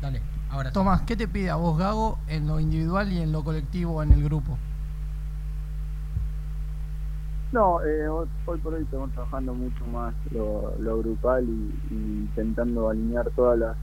[0.00, 0.72] Dale, ahora.
[0.72, 4.12] Tomás, ¿qué te pide a vos, Gago, en lo individual y en lo colectivo en
[4.12, 4.56] el grupo?
[7.52, 11.94] No, eh, hoy, hoy, por hoy estamos trabajando mucho más lo, lo grupal y, y
[11.94, 13.76] intentando alinear todas las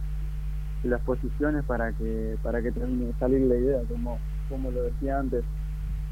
[0.83, 4.17] las posiciones para que para que termine salir la idea como
[4.49, 5.43] como lo decía antes.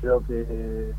[0.02, 0.94] Creo que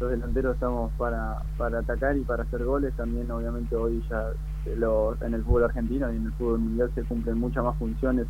[0.00, 2.94] los delanteros estamos para para atacar y para hacer goles.
[2.94, 4.30] También obviamente hoy ya
[4.76, 8.26] los, en el fútbol argentino y en el fútbol mundial se cumplen muchas más funciones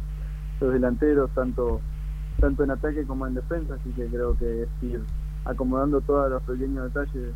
[0.61, 1.81] los delanteros tanto
[2.40, 3.74] tanto en ataque como en defensa.
[3.74, 5.03] Así que creo que es ir
[5.44, 7.35] acomodando todos los pequeños detalles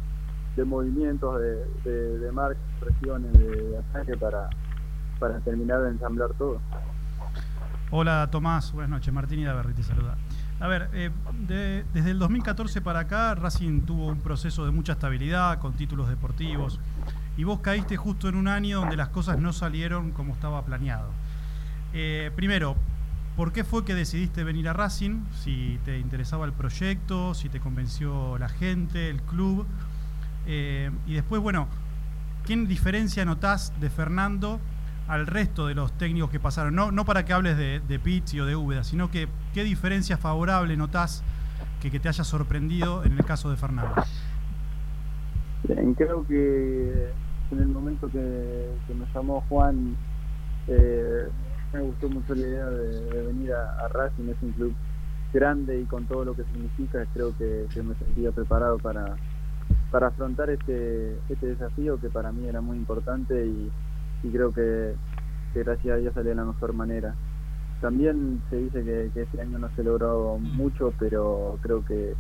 [0.57, 4.49] de movimientos de, de, de marcas presiones de ataque para
[5.23, 6.59] para terminar de ensamblar todo.
[7.95, 9.13] Hola Tomás, buenas noches.
[9.13, 10.17] Martín Idaverri te saluda.
[10.61, 11.11] A ver, eh,
[11.47, 16.09] de, desde el 2014 para acá, Racing tuvo un proceso de mucha estabilidad, con títulos
[16.09, 16.81] deportivos,
[17.37, 21.11] y vos caíste justo en un año donde las cosas no salieron como estaba planeado.
[21.93, 22.77] Eh, primero,
[23.37, 25.27] ¿por qué fue que decidiste venir a Racing?
[25.43, 29.67] Si te interesaba el proyecto, si te convenció la gente, el club.
[30.47, 31.69] Eh, y después, bueno,
[32.47, 34.61] ¿qué diferencia notás de Fernando
[35.09, 36.75] al resto de los técnicos que pasaron?
[36.75, 40.17] No, no para que hables de, de Pizzi o de Úbeda, sino que qué diferencia
[40.17, 41.23] favorable notás
[41.81, 43.95] que, que te haya sorprendido en el caso de Fernando.
[45.65, 47.11] Bien, creo que
[47.51, 49.97] en el momento que, que me llamó Juan,
[50.69, 51.29] eh,
[51.73, 54.75] me gustó mucho la idea de, venir a, Racing, es un club
[55.33, 59.17] grande y con todo lo que significa, creo que, que me sentía preparado para,
[59.91, 63.71] para afrontar este, este desafío que para mí era muy importante y,
[64.23, 64.95] y creo que,
[65.53, 67.15] que, gracias a Dios salió de la mejor manera.
[67.81, 72.15] También se dice que, que este año no se logró mucho, pero creo que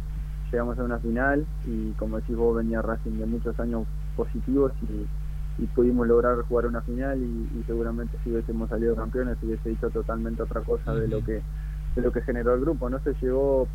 [0.50, 3.86] llegamos a una final y como decís vos venía Racing de muchos años
[4.16, 9.38] positivos y, y pudimos lograr jugar una final y, y, seguramente si hubiésemos salido campeones
[9.42, 11.40] hubiese dicho totalmente otra cosa de lo que
[11.96, 12.90] de lo que generó el grupo.
[12.90, 13.66] No se llegó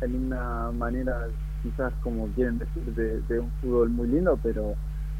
[0.00, 1.26] en una manera
[1.62, 4.74] quizás como quieren decir de, de un fútbol muy lindo, pero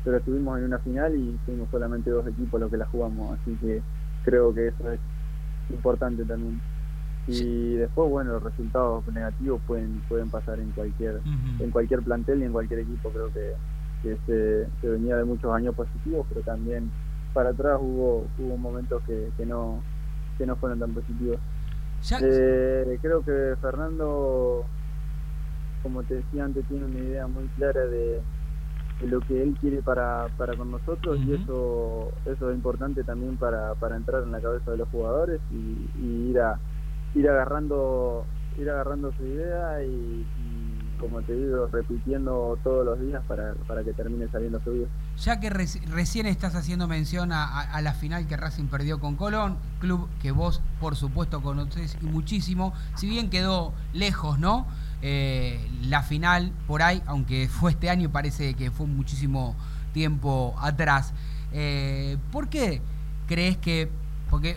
[0.04, 3.56] pero estuvimos en una final y fuimos solamente dos equipos los que la jugamos, así
[3.60, 3.80] que
[4.24, 5.00] creo que eso es
[5.70, 6.60] importante también.
[7.26, 11.60] Y después, bueno, los resultados negativos pueden pueden pasar en cualquier uh -huh.
[11.64, 13.08] en cualquier plantel y en cualquier equipo.
[13.08, 13.54] Creo que,
[14.02, 16.90] que se, se, venía de muchos años positivos, pero también
[17.32, 19.80] para atrás hubo hubo momentos que, que no
[20.36, 21.38] que no fueron tan positivos.
[22.02, 24.64] Ya- Eh, creo que Fernando,
[25.82, 28.20] como te decía antes, tiene una idea muy clara de
[29.02, 33.74] lo que él quiere para, para con nosotros y eso eso es importante también para,
[33.74, 36.58] para entrar en la cabeza de los jugadores y, y ir a
[37.14, 38.24] ir agarrando
[38.58, 40.24] ir agarrando su idea y, y,
[41.00, 44.86] como te digo repitiendo todos los días para, para que termine saliendo fluido.
[45.18, 49.00] Ya que reci- recién estás haciendo mención a, a- a la final que Racing perdió
[49.00, 54.66] con Colón, club que vos por supuesto conocés y muchísimo, si bien quedó lejos, ¿no?
[55.02, 59.54] Eh, la final por ahí, aunque fue este año, parece que fue muchísimo
[59.92, 61.12] tiempo atrás.
[61.52, 62.80] Eh, ¿Por qué
[63.26, 63.90] crees que.?
[64.30, 64.56] Porque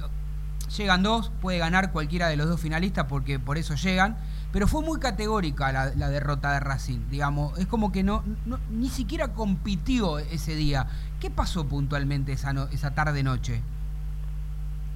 [0.76, 4.18] llegan dos, puede ganar cualquiera de los dos finalistas porque por eso llegan,
[4.52, 8.60] pero fue muy categórica la, la derrota de Racing, digamos, es como que no, no-
[8.72, 10.88] ni siquiera compitió ese día.
[11.20, 13.62] ¿Qué pasó puntualmente esa, no- esa tarde-noche?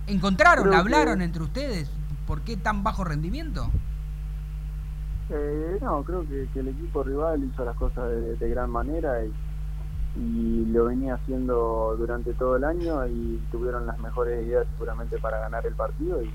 [0.07, 1.89] ¿Encontraron, Creo que- hablaron entre ustedes?
[2.27, 3.69] ¿Por qué tan bajo rendimiento?
[5.33, 9.23] Eh, no, creo que, que el equipo rival hizo las cosas de, de gran manera
[9.23, 9.31] y,
[10.19, 15.39] y lo venía haciendo durante todo el año y tuvieron las mejores ideas seguramente para
[15.39, 16.29] ganar el partido y,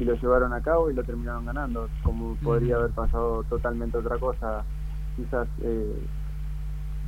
[0.00, 1.88] y lo llevaron a cabo y lo terminaron ganando.
[2.02, 4.64] Como podría haber pasado totalmente otra cosa,
[5.16, 5.96] quizás eh,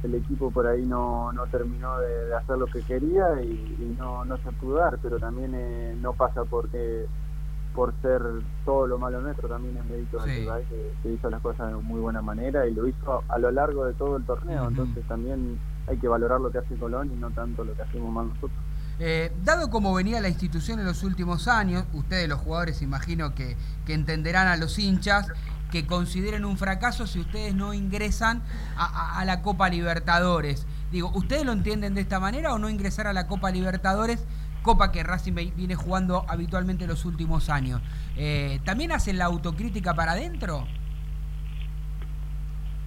[0.04, 3.96] el equipo por ahí no, no terminó de, de hacer lo que quería y, y
[3.98, 7.06] no, no se pudo dar, pero también eh, no pasa porque
[7.74, 8.20] por ser
[8.64, 10.30] todo lo malo nuestro, también es mérito Sí.
[10.30, 13.38] rival que, que hizo las cosas de muy buena manera y lo hizo a, a
[13.38, 15.58] lo largo de todo el torneo, entonces también
[15.88, 18.52] hay que valorar lo que hace Colón y no tanto lo que hacemos más nosotros.
[18.98, 23.56] Eh, dado como venía la institución en los últimos años, ustedes los jugadores imagino que,
[23.86, 25.26] que entenderán a los hinchas
[25.70, 28.42] que consideren un fracaso si ustedes no ingresan
[28.76, 30.66] a, a- a la Copa Libertadores.
[30.92, 34.22] Digo, ¿ustedes lo entienden de esta manera o no ingresar a la Copa Libertadores?
[34.62, 37.80] Copa que Racing viene jugando habitualmente los últimos años.
[38.16, 40.64] Eh, ¿También hacen la autocrítica para adentro?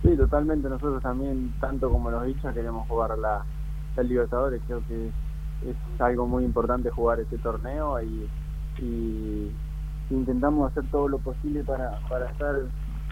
[0.01, 3.43] Sí, totalmente, nosotros también, tanto como los hinchas, queremos jugar la,
[3.95, 8.29] la Libertadores, creo que es algo muy importante jugar este torneo y,
[8.79, 9.51] y
[10.11, 12.55] intentamos hacer todo lo posible para, para estar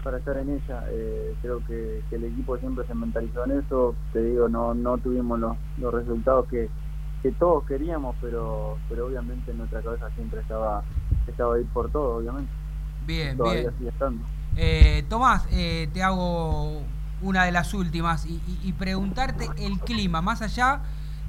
[0.04, 0.84] para estar en ella.
[0.90, 4.98] Eh, creo que, que el equipo siempre se mentalizó en eso, te digo, no no
[4.98, 6.68] tuvimos los, los resultados que,
[7.24, 10.84] que todos queríamos, pero pero obviamente en nuestra cabeza siempre estaba
[11.26, 12.52] estaba ir por todo, obviamente.
[13.06, 13.74] Bien, Todavía bien.
[13.78, 14.22] sigue estando.
[14.56, 16.82] Eh, Tomás, eh, te hago
[17.22, 20.82] una de las últimas y, y- y preguntarte el clima, más allá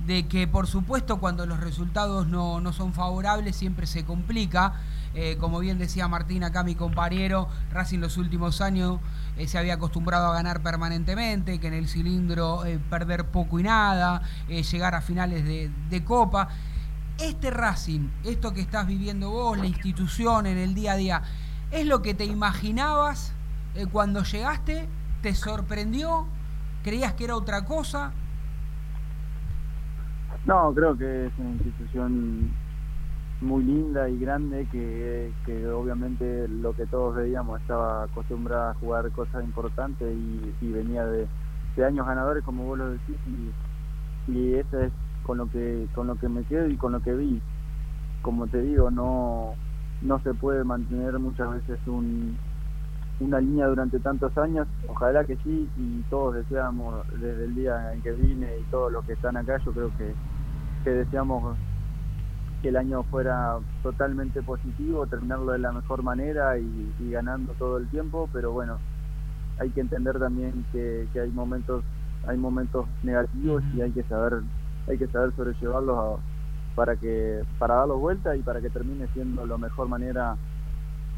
[0.06, 4.74] de que por supuesto cuando los resultados no, no son favorables siempre se complica.
[5.18, 9.00] Eh, como bien decía Martín acá, mi compañero, Racing los últimos años
[9.38, 13.64] eh, se había acostumbrado a ganar permanentemente, que en el cilindro eh, perder poco y
[13.64, 16.48] nada, eh, llegar a finales de, de Copa.
[17.18, 21.22] Este Racing, esto que estás viviendo vos, la institución en el día a día,
[21.72, 23.34] ¿es lo que te imaginabas
[23.92, 24.90] cuando llegaste?
[25.22, 26.28] ¿Te sorprendió?
[26.84, 28.12] ¿Creías que era otra cosa?
[30.46, 32.54] No, creo que es una institución
[33.42, 39.12] muy linda y grande que, que obviamente lo que todos veíamos estaba acostumbrada a jugar
[39.12, 40.16] cosas importantes
[40.62, 41.28] y, venía de,
[41.76, 44.92] de años ganadores como vos lo decís y, y eso es
[45.24, 47.42] con lo que con lo que me quedo y con lo que vi.
[48.22, 49.54] Como te digo no
[50.02, 52.38] no se puede mantener muchas veces un,
[53.20, 54.68] una línea durante tantos años.
[54.88, 59.06] Ojalá que sí y todos deseamos desde el día en que vine y todos los
[59.06, 60.14] que están acá yo creo que
[60.84, 61.58] que deseamos
[62.66, 66.66] que el año fuera totalmente positivo, terminarlo de la mejor manera y,
[67.00, 68.80] y ganando todo el tiempo, pero bueno,
[69.60, 71.84] hay que entender también que, que hay momentos
[72.28, 74.42] hay momentos negativos y hay que saber
[74.88, 76.24] hay que saber sobrellevarlos a-
[76.76, 80.36] para que para darlos vuelta y para que termine siendo la mejor manera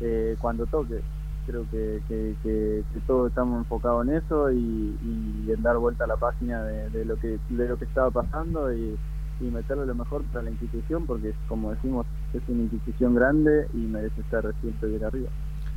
[0.02, 1.02] eh, cuando toque.
[1.46, 4.58] Creo que, que, que- que todos estamos enfocados en eso y,
[5.02, 8.12] y en dar vuelta a la página de, de lo que de lo que estaba
[8.12, 9.00] pasando y,
[9.40, 13.78] y meterle lo mejor para la institución porque como decimos es una institución grande y
[13.78, 15.30] merece estar siempre bien arriba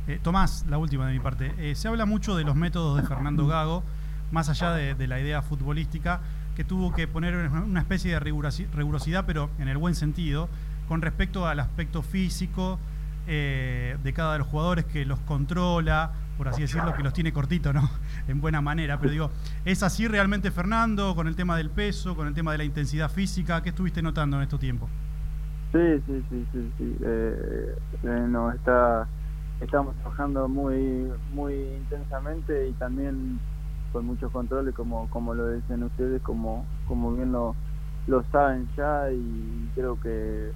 [0.07, 1.53] Eh, Tomás, la última de mi parte.
[1.57, 3.83] Eh, se habla mucho de los métodos de Fernando Gago,
[4.31, 6.21] más allá de, la idea futbolística,
[6.55, 10.49] que tuvo que poner una especie de rigurosi- rigurosidad, pero en el buen sentido,
[10.87, 12.79] con respecto al aspecto físico
[13.27, 17.31] eh, de cada de los jugadores, que los controla, por así decirlo, que los tiene
[17.31, 17.89] cortitos, ¿no?
[18.27, 18.99] En buena manera.
[18.99, 19.31] Pero digo,
[19.65, 23.09] ¿es así realmente Fernando, con el tema del peso, con el tema de la intensidad
[23.09, 23.61] física?
[23.61, 24.89] ¿Qué estuviste notando en estos tiempos?
[25.71, 26.97] Sí, sí, sí, sí, sí.
[27.01, 29.07] Eh, eh, no, está,
[29.61, 33.39] estamos trabajando muy, muy intensamente y también
[33.93, 37.55] con muchos controles, como, como lo dicen ustedes, como, como bien lo,
[38.07, 40.51] lo saben ya y creo que,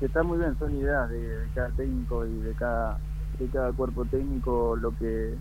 [0.00, 2.98] está muy bien, son ideas de, de cada técnico y de cada,
[3.40, 5.34] de cada cuerpo técnico lo que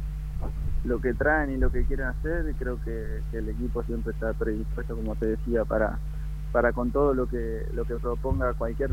[0.85, 4.13] lo que traen y lo que quieren hacer y creo que, que el equipo siempre
[4.13, 5.99] está predispuesto como te decía para
[6.53, 8.89] para con todo lo que lo que proponga cualquier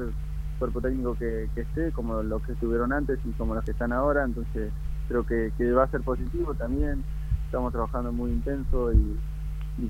[0.58, 3.92] cuerpo técnico que, que esté como los que estuvieron antes y como los que están
[3.92, 4.72] ahora entonces
[5.08, 7.04] creo que, que va a ser positivo también
[7.44, 9.16] estamos trabajando muy intenso y,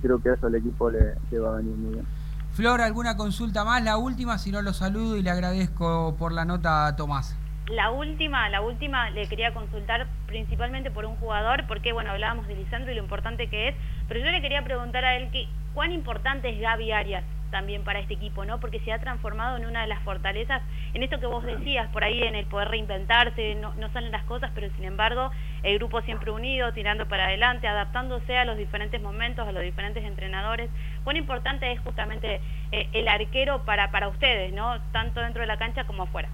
[0.03, 2.07] creo que eso al equipo le, le va a venir muy bien
[2.51, 3.85] Flor, ¿alguna consulta más?
[3.85, 7.37] La última, si no lo saludo y le agradezco por la nota Tomás.
[7.69, 12.55] La última, la última le quería consultar principalmente por un jugador, porque bueno, hablábamos de
[12.55, 13.75] Lisandro y lo importante que es,
[14.07, 15.29] pero yo le quería preguntar a él
[15.75, 18.61] cuán importante es Gaby Arias también para este equipo, ¿no?
[18.61, 20.63] Porque se ha transformado en una de las fortalezas,
[20.95, 24.23] en esto que vos decías, por ahí en el poder reinventarse, no, no salen las
[24.25, 25.33] cosas, pero sin embargo,
[25.65, 30.05] el grupo siempre unido, tirando para adelante, adaptándose a los diferentes momentos, a los diferentes
[30.05, 30.71] entrenadores.
[31.03, 34.81] Cuán importante es justamente eh, el arquero para, para ustedes, ¿no?
[34.93, 36.29] Tanto dentro de la cancha como afuera.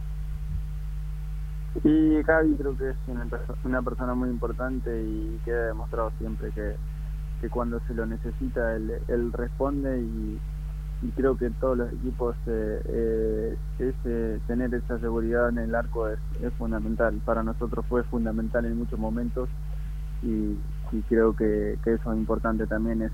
[1.84, 3.26] Y Javi creo que es una,
[3.64, 6.74] una persona muy importante y que ha demostrado siempre que,
[7.40, 10.38] que cuando se lo necesita él, responde y,
[11.16, 16.18] creo que todos los equipos eh, eh, tener esa seguridad en el arco es,
[16.58, 17.14] fundamental.
[17.24, 19.48] Para nosotros fue fundamental en muchos momentos
[20.22, 20.56] y,
[21.08, 23.02] creo que, eso es importante también.
[23.02, 23.12] Es,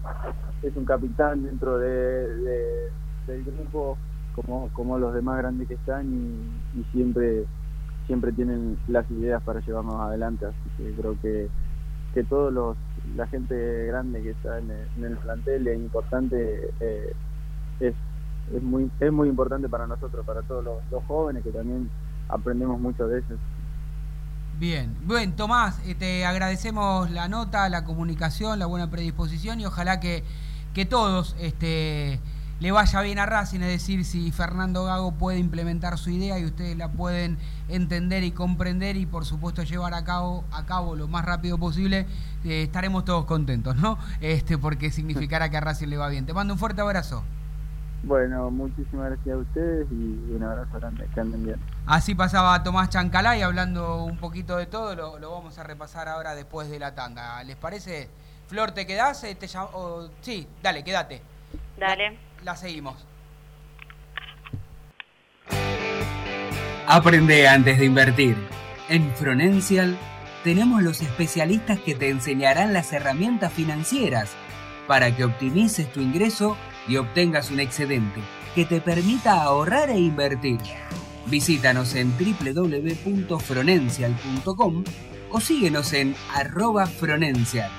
[0.63, 2.91] es un capitán dentro de, de-
[3.29, 3.97] del grupo
[4.35, 6.07] como, como los demás grandes que están
[6.75, 7.47] y siempre
[8.09, 11.49] siempre tienen las ideas para llevarnos adelante, así que creo que,
[12.15, 12.77] que todos los
[13.15, 17.13] la gente grande que está en el, en el plantel es importante eh,
[17.81, 17.95] es,
[18.55, 21.89] es muy es muy importante para nosotros, para todos los, jóvenes que también
[22.29, 23.39] aprendemos mucho de ellos.
[24.59, 30.01] Bien, bien, Tomás, eh, te agradecemos la nota, la comunicación, la buena predisposición y ojalá
[30.01, 30.25] que,
[30.75, 32.19] que todos este,
[32.61, 36.45] le vaya bien a Racing, es decir, si Fernando Gago puede implementar su idea y
[36.45, 41.07] ustedes la pueden entender y comprender y por supuesto llevar a cabo, a cabo lo
[41.07, 42.07] más rápido posible,
[42.45, 43.97] eh, estaremos todos contentos, ¿no?
[44.21, 46.27] Este, porque significará que a Racing le va bien.
[46.27, 47.23] Te mando un fuerte abrazo.
[48.03, 51.61] Bueno, muchísimas gracias a ustedes y un abrazo grande, que anden bien.
[51.87, 56.35] Así pasaba Tomás Chancalay hablando un poquito de todo, lo, lo vamos a repasar ahora
[56.35, 57.43] después de la tanda.
[57.45, 58.09] ¿Les parece?
[58.47, 59.23] Flor, ¿te quedás?
[59.25, 59.49] Eh, te
[60.23, 61.23] Sí, dale, quédate.
[61.79, 62.28] Dale.
[62.45, 62.97] La seguimos.
[66.87, 68.37] Aprende antes de invertir.
[68.89, 69.99] En Fronencial
[70.43, 74.31] tenemos los especialistas que te enseñarán las herramientas financieras
[74.87, 76.57] para que optimices tu ingreso
[76.89, 78.23] y obtengas un excedente
[78.55, 80.59] que te permita ahorrar e invertir.
[81.27, 84.85] Visítanos en www.fronencial.com
[85.31, 87.71] o síguenos en arroba Fronencial.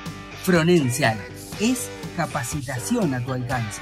[0.43, 1.17] Fronencial
[1.59, 3.81] es capacitación a tu alcance.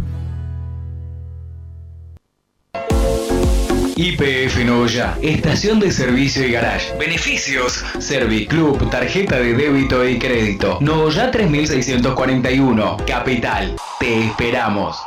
[4.03, 6.91] IPF Novoya, estación de servicio y garage.
[6.97, 10.79] Beneficios: Serviclub, tarjeta de débito y crédito.
[10.81, 13.75] Novoya 3641, Capital.
[13.99, 14.97] Te esperamos.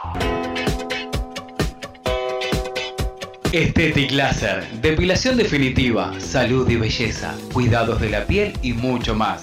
[3.50, 9.42] Estetic Laser, depilación definitiva, salud y belleza, cuidados de la piel y mucho más.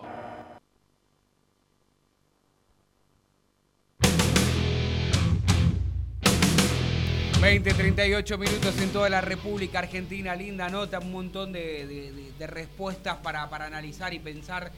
[7.41, 10.35] 20, 38 minutos en toda la República Argentina.
[10.35, 14.71] Linda nota, un montón de, de- respuestas para, para analizar y pensar.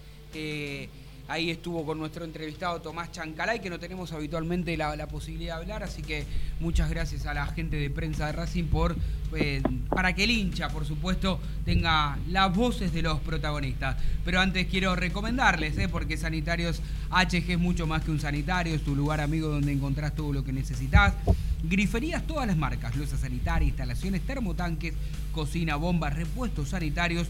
[1.28, 5.84] Ahí estuvo con nuestro entrevistado Tomás Chancalay, que no tenemos habitualmente la, posibilidad de hablar.
[5.84, 6.26] Así que
[6.60, 8.96] muchas gracias a la gente de prensa de Racing por
[9.36, 13.98] eh, para que el hincha, por supuesto, tenga las voces de los protagonistas.
[14.24, 18.84] Pero antes quiero recomendarles, eh, porque Sanitarios HG es mucho más que un sanitario, es
[18.84, 21.14] tu lugar amigo donde encontrás todo lo que necesitas.
[21.64, 24.94] Griferías todas las marcas, losa sanitaria, instalaciones, termotanques,
[25.32, 27.28] cocina, bombas, repuestos sanitarios.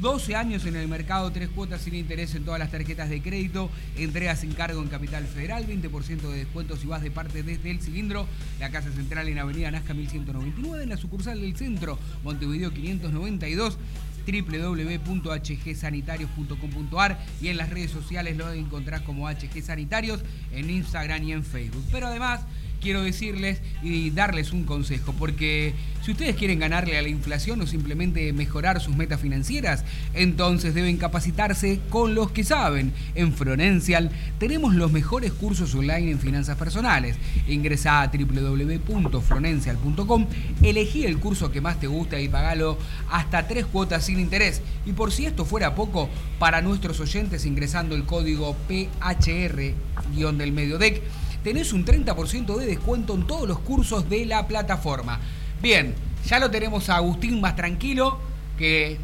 [0.00, 3.70] 12 años en el mercado, tres cuotas sin interés en todas las tarjetas de crédito,
[3.96, 7.80] entregas sin cargo en Capital Federal, 20% de descuento si vas de parte desde el
[7.80, 8.26] cilindro,
[8.58, 13.78] la casa central en Avenida Nazca 1199, en la sucursal del centro, Montevideo 592
[14.26, 20.20] www.hgsanitarios.com.ar y en las redes sociales lo encontrás como HG Sanitarios
[20.52, 21.84] en Instagram y en Facebook.
[21.90, 22.42] Pero además
[22.80, 27.66] quiero decirles y darles un consejo, porque si ustedes quieren ganarle a la inflación o
[27.66, 32.94] simplemente mejorar sus metas financieras, entonces deben capacitarse con los que saben.
[33.14, 37.16] En Fronencial tenemos los mejores cursos online en finanzas personales.
[37.46, 40.26] Ingresá a www.fronencial.com,
[40.62, 42.78] elegí el curso que más te gusta y pagalo
[43.10, 44.62] hasta tres cuotas sin interés.
[44.86, 46.08] Y por si esto fuera poco,
[46.38, 51.02] para nuestros oyentes ingresando el código PHR-del Mediodec,
[51.42, 55.20] tenés un 30% de descuento en todos los cursos de la plataforma.
[55.62, 55.94] Bien,
[56.26, 58.18] ya lo tenemos a Agustín más tranquilo,
[58.58, 58.98] que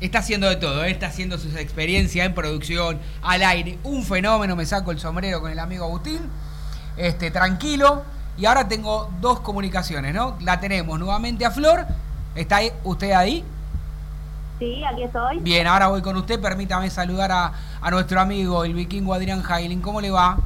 [0.00, 0.90] está haciendo de todo, ¿eh?
[0.90, 5.50] está haciendo sus experiencias en producción, al aire, un fenómeno, me saco el sombrero con
[5.50, 6.20] el amigo Agustín,
[6.96, 8.02] este, tranquilo,
[8.36, 10.36] y ahora tengo dos comunicaciones, ¿no?
[10.40, 11.86] La tenemos nuevamente a Flor,
[12.34, 13.44] ¿está usted ahí?
[14.58, 15.38] Sí, aquí estoy.
[15.38, 19.80] Bien, ahora voy con usted, permítame saludar a, a nuestro amigo, el vikingo Adrián Hailing,
[19.80, 20.38] ¿cómo le va?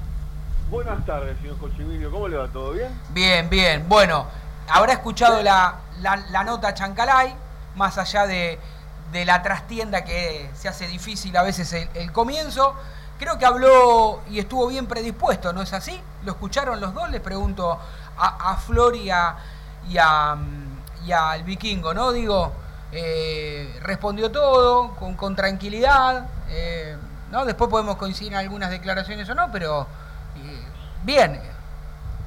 [0.73, 2.11] Buenas tardes, señor Cochimilio.
[2.11, 2.49] ¿Cómo le va?
[2.49, 2.99] ¿Todo bien?
[3.11, 3.87] Bien, bien.
[3.91, 4.25] Bueno,
[4.71, 7.35] habrá escuchado la, la- la nota Chancalay,
[7.77, 8.59] más allá de,
[9.13, 12.75] de la trastienda que se hace difícil a veces el, el comienzo.
[13.19, 16.01] Creo que habló y estuvo bien predispuesto, ¿no es así?
[16.25, 17.11] ¿Lo escucharon los dos?
[17.11, 17.79] Les pregunto
[18.17, 19.37] a, a Flor y, a,
[19.91, 20.35] y, a,
[21.05, 22.13] y al vikingo, ¿no?
[22.13, 22.51] Digo,
[22.93, 26.97] eh, respondió todo con, con tranquilidad, eh,
[27.31, 27.45] ¿no?
[27.45, 29.87] Después podemos coincidir en algunas declaraciones o no, pero
[31.03, 31.41] bien,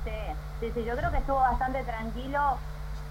[0.04, 0.12] Sí,
[0.60, 2.58] sí, sí, yo creo que estuvo bastante tranquilo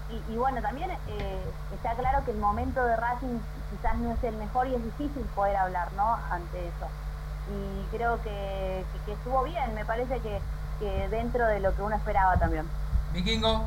[0.09, 1.39] y, y bueno, también eh,
[1.75, 3.39] está claro que el momento de Racing
[3.71, 6.15] quizás no es el mejor y es difícil poder hablar, ¿no?
[6.31, 6.87] Ante eso.
[7.51, 10.39] Y creo que, que- que estuvo bien, me parece que,
[10.79, 12.65] que dentro de lo que uno esperaba también.
[13.13, 13.65] Vikingo.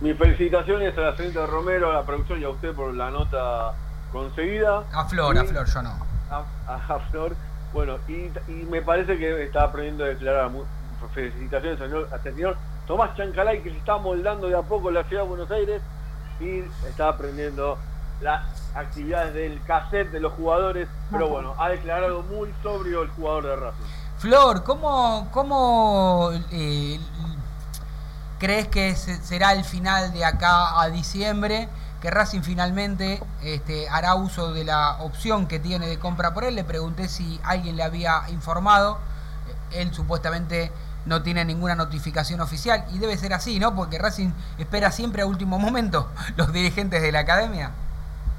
[0.00, 3.72] Mis felicitaciones a la señorita Romero, a la producción y a usted por la nota
[4.12, 4.84] conseguida.
[4.92, 5.90] A Flor, a Flor, yo no.
[6.30, 7.34] A, a- a Flor.
[7.72, 10.50] Bueno, y, y me parece que está aprendiendo a declarar.
[11.10, 15.04] Felicitaciones al señor, señor Tomás Chancalay, que se está moldando de a poco en la
[15.04, 15.82] ciudad de Buenos Aires
[16.40, 17.78] y está aprendiendo
[18.20, 18.42] las
[18.74, 20.88] actividades del cassette de los jugadores.
[21.10, 23.84] Pero bueno, ha declarado muy sobrio el jugador de Racing.
[24.18, 26.98] Flor, ¿cómo, cómo eh,
[28.38, 31.68] crees que se- será el final de acá a diciembre?
[32.00, 36.56] Que Racing finalmente este, hará uso de la opción que tiene de compra por él.
[36.56, 38.98] Le pregunté si alguien le había informado.
[39.70, 40.72] Él supuestamente
[41.06, 43.74] no tiene ninguna notificación oficial y debe ser así, ¿no?
[43.74, 47.70] Porque Racing espera siempre a último momento los dirigentes de la academia.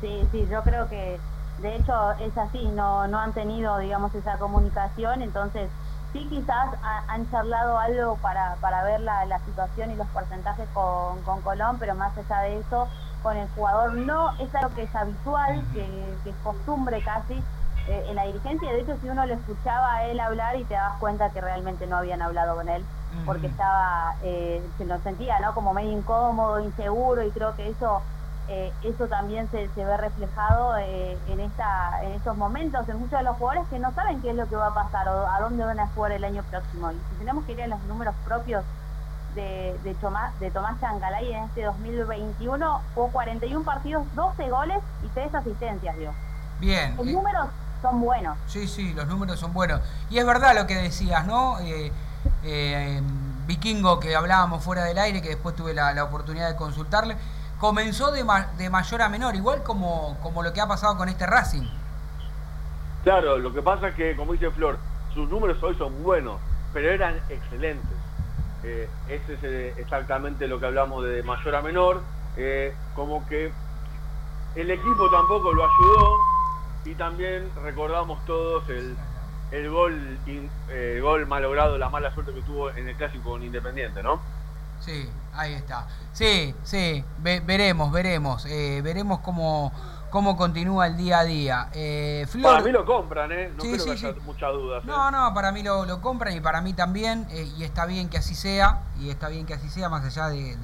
[0.02, 1.20] Sí, sí, yo creo que
[1.62, 5.70] de hecho es así, no, no han tenido, digamos, esa comunicación, entonces
[6.12, 10.68] sí quizás ha- han charlado algo para, para ver la, la situación y los porcentajes
[10.74, 12.88] con, con Colón, pero más allá de eso,
[13.22, 15.88] con el jugador no es algo que es habitual, que,
[16.24, 17.42] que es costumbre casi
[17.88, 20.74] eh, en la dirigencia, de hecho si uno lo escuchaba a él hablar y te
[20.74, 22.84] das cuenta que realmente no habían hablado con él,
[23.26, 25.54] porque estaba, eh, se lo sentía, ¿no?
[25.54, 28.02] Como medio incómodo, inseguro, y creo que eso
[28.50, 33.18] eh, eso también se, se ve reflejado eh, en esta en estos momentos en muchos
[33.18, 35.40] de los jugadores que no saben qué es lo que va a pasar o a
[35.40, 38.14] dónde van a jugar el año próximo y si tenemos que ir a los números
[38.26, 38.66] propios
[39.36, 45.08] de, de, Tomás, de Tomás Changalay en este 2021 hubo 41 partidos 12 goles y
[45.08, 46.12] 3 asistencias digo
[46.60, 46.98] Bien.
[46.98, 47.48] los eh, números
[47.84, 49.80] son buenos Sí, sí, los números son buenos.
[50.10, 51.60] Y es verdad lo que decías, ¿no?
[51.60, 51.92] Eh,
[52.44, 53.02] eh,
[53.46, 57.16] Vikingo, que hablábamos fuera del aire, que después tuve la, la oportunidad de consultarle,
[57.60, 61.10] comenzó de, ma- de mayor a menor, igual como, como lo que ha pasado con
[61.10, 61.68] este Racing.
[63.04, 64.78] Claro, lo que pasa es que, como dice Flor,
[65.14, 66.40] sus números hoy son buenos,
[66.74, 67.98] pero eran excelentes.
[68.64, 72.02] Eh, ese es eh, exactamente lo que hablamos de mayor a menor.
[72.38, 73.52] eh, como que
[74.56, 76.18] el equipo tampoco lo ayudó
[76.86, 78.96] y también recordamos todos el,
[79.52, 83.32] el gol in- eh, el gol malogrado, la mala suerte que tuvo en el clásico
[83.32, 84.20] con Independiente, ¿no?
[84.80, 85.88] Sí, ahí está.
[86.12, 88.46] Sí, sí, veremos, veremos.
[88.48, 89.72] Eh, veremos cómo,
[90.10, 91.70] cómo continúa el día a día.
[91.72, 93.50] Eh, Para mí lo compran, ¿eh?
[93.56, 94.84] No creo que haya muchas dudas.
[94.84, 97.26] No, no, para mí lo, compran y para mí también.
[97.32, 98.82] Eh, y está bien que así sea.
[99.00, 100.58] Y está bien que así sea, más allá de,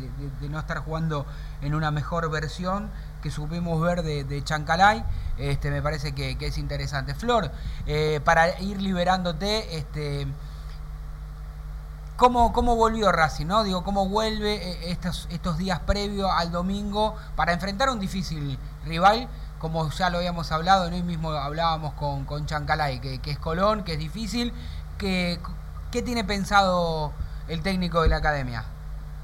[0.50, 1.26] no estar jugando
[1.62, 2.90] en una mejor versión
[3.22, 5.04] que supimos ver de, Chancalay.
[5.38, 7.16] Este, me parece que, que es interesante.
[7.16, 7.52] Flor,
[8.24, 10.28] para ir liberándote, este
[12.20, 13.46] ¿Cómo, ¿Cómo volvió Racing?
[13.46, 13.64] ¿no?
[13.64, 18.60] Digo, ¿cómo vuelve eh, estos, estos días previos al domingo para enfrentar a un difícil
[18.84, 19.30] rival?
[19.58, 23.94] Como ya lo habíamos hablado, hoy mismo hablábamos con, con Chancalay, que, es Colón, que
[23.94, 24.52] es difícil.
[24.98, 25.40] ¿Qué,
[25.92, 27.14] ¿Qué tiene pensado
[27.48, 28.66] el técnico de la academia?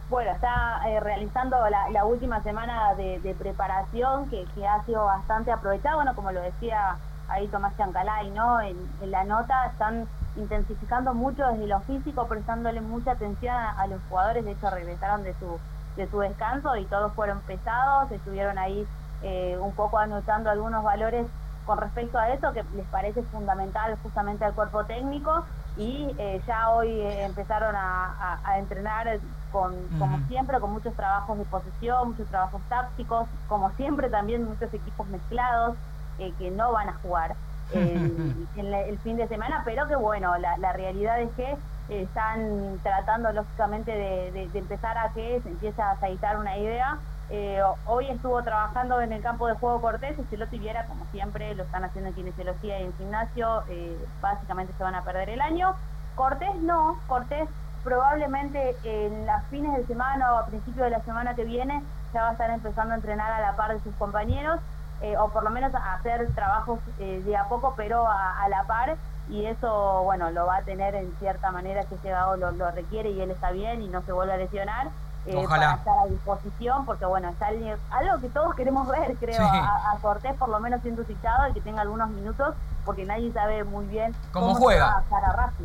[0.10, 5.96] Bueno, está eh, realizando la, última semana de, preparación que, que, ha sido bastante aprovechada.
[5.96, 6.98] Bueno, como lo decía
[7.28, 8.62] ahí Tomás Chancalay, ¿no?
[8.62, 14.46] En, la nota están intensificando mucho desde lo físico, prestándole mucha atención a, los jugadores,
[14.46, 15.60] de hecho regresaron de su,
[15.96, 18.86] de su descanso y todos fueron pesados, estuvieron ahí
[19.24, 21.26] eh, un poco anotando algunos valores
[21.66, 25.44] con respecto a eso que les parece fundamental justamente al cuerpo técnico
[25.78, 29.20] y eh, ya hoy eh, empezaron a, entrenar
[29.52, 34.74] con, como siempre, con muchos trabajos de posesión, muchos trabajos tácticos, como siempre también muchos
[34.74, 35.76] equipos mezclados
[36.18, 37.36] que no van a jugar
[37.74, 41.58] en, el fin de semana, pero que bueno, la, la realidad es que
[41.90, 46.98] están tratando lógicamente de, empezar a que se empiece a aceitar una idea.
[47.30, 51.56] Eh, hoy estuvo trabajando en el campo de juego Cortés, si lo tuviera, como siempre,
[51.56, 55.42] lo están haciendo en kinesiología y en gimnasio, eh, básicamente se van a perder el
[55.42, 55.76] año.
[56.16, 57.50] Cortés no, Cortés
[57.84, 62.24] probablemente en las fines de semana o a principios de la semana que viene ya
[62.24, 64.60] va a estar empezando a entrenar a la par de sus compañeros
[65.02, 68.96] eh, o por lo menos hacer trabajos eh, de a poco, pero a, la par,
[69.30, 73.10] y eso, bueno, lo va a tener en cierta manera que ese lo, lo requiere
[73.10, 74.88] y él está bien y no se vuelve a lesionar.
[75.26, 79.98] Eh, para estar a disposición, porque bueno, está algo que todos queremos ver, creo, a,
[80.02, 82.54] Cortés por lo menos siendo citado y que tenga algunos minutos,
[82.86, 85.04] porque nadie sabe muy bien cómo, juega.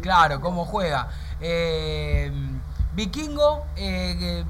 [0.01, 1.09] claro, cómo juega.
[2.95, 4.45] Vikingo, eh,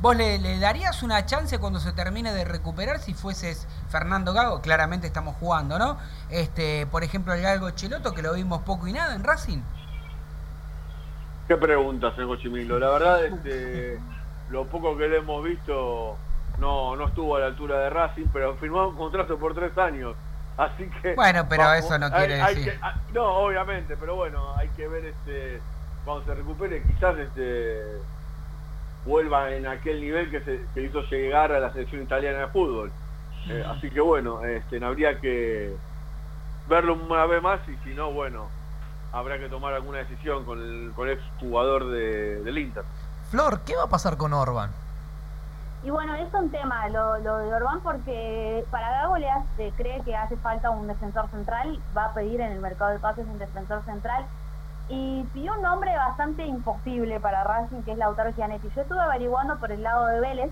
[0.00, 4.60] ¿Vos le, darías una chance cuando se termine de recuperar si fueses Fernando Gago?
[4.60, 5.96] Claramente estamos jugando, ¿no?
[6.28, 9.62] Este, por ejemplo, el Galgo Cheloto, que lo vimos poco y nada en Racing.
[11.48, 12.78] Qué pregunta, señor Chimilo.
[12.78, 13.98] La verdad, este,
[14.50, 16.16] lo poco que le hemos visto
[16.58, 20.14] no, no estuvo a la altura de Racing, pero firmó un contrato por tres años.
[20.56, 21.14] Así que.
[21.14, 22.78] Bueno, pero eso no quiere decir.
[22.82, 25.60] Ah, no, obviamente, pero bueno, hay que ver este
[26.04, 27.82] cuando se recupere, quizás este
[29.04, 32.90] vuelva en aquel nivel que se hizo llegar a la selección italiana de fútbol.
[33.48, 35.74] Eh, así que bueno, este, habría que
[36.68, 38.48] verlo una vez más y si no, bueno,
[39.12, 42.84] habrá que tomar alguna decisión con el, con ex jugador de, del Inter.
[43.30, 44.70] Flor, ¿qué va a pasar con Orban?
[45.82, 50.14] Y bueno, es un tema lo, de Orban porque para Gago le hace, cree que
[50.14, 53.84] hace falta un defensor central, va a pedir en el mercado de pases un defensor
[53.84, 54.24] central
[54.88, 58.70] y pidió un nombre bastante imposible para Racing, que es Lautaro Gianetti.
[58.74, 60.50] Yo estuve averiguando por el lado de Vélez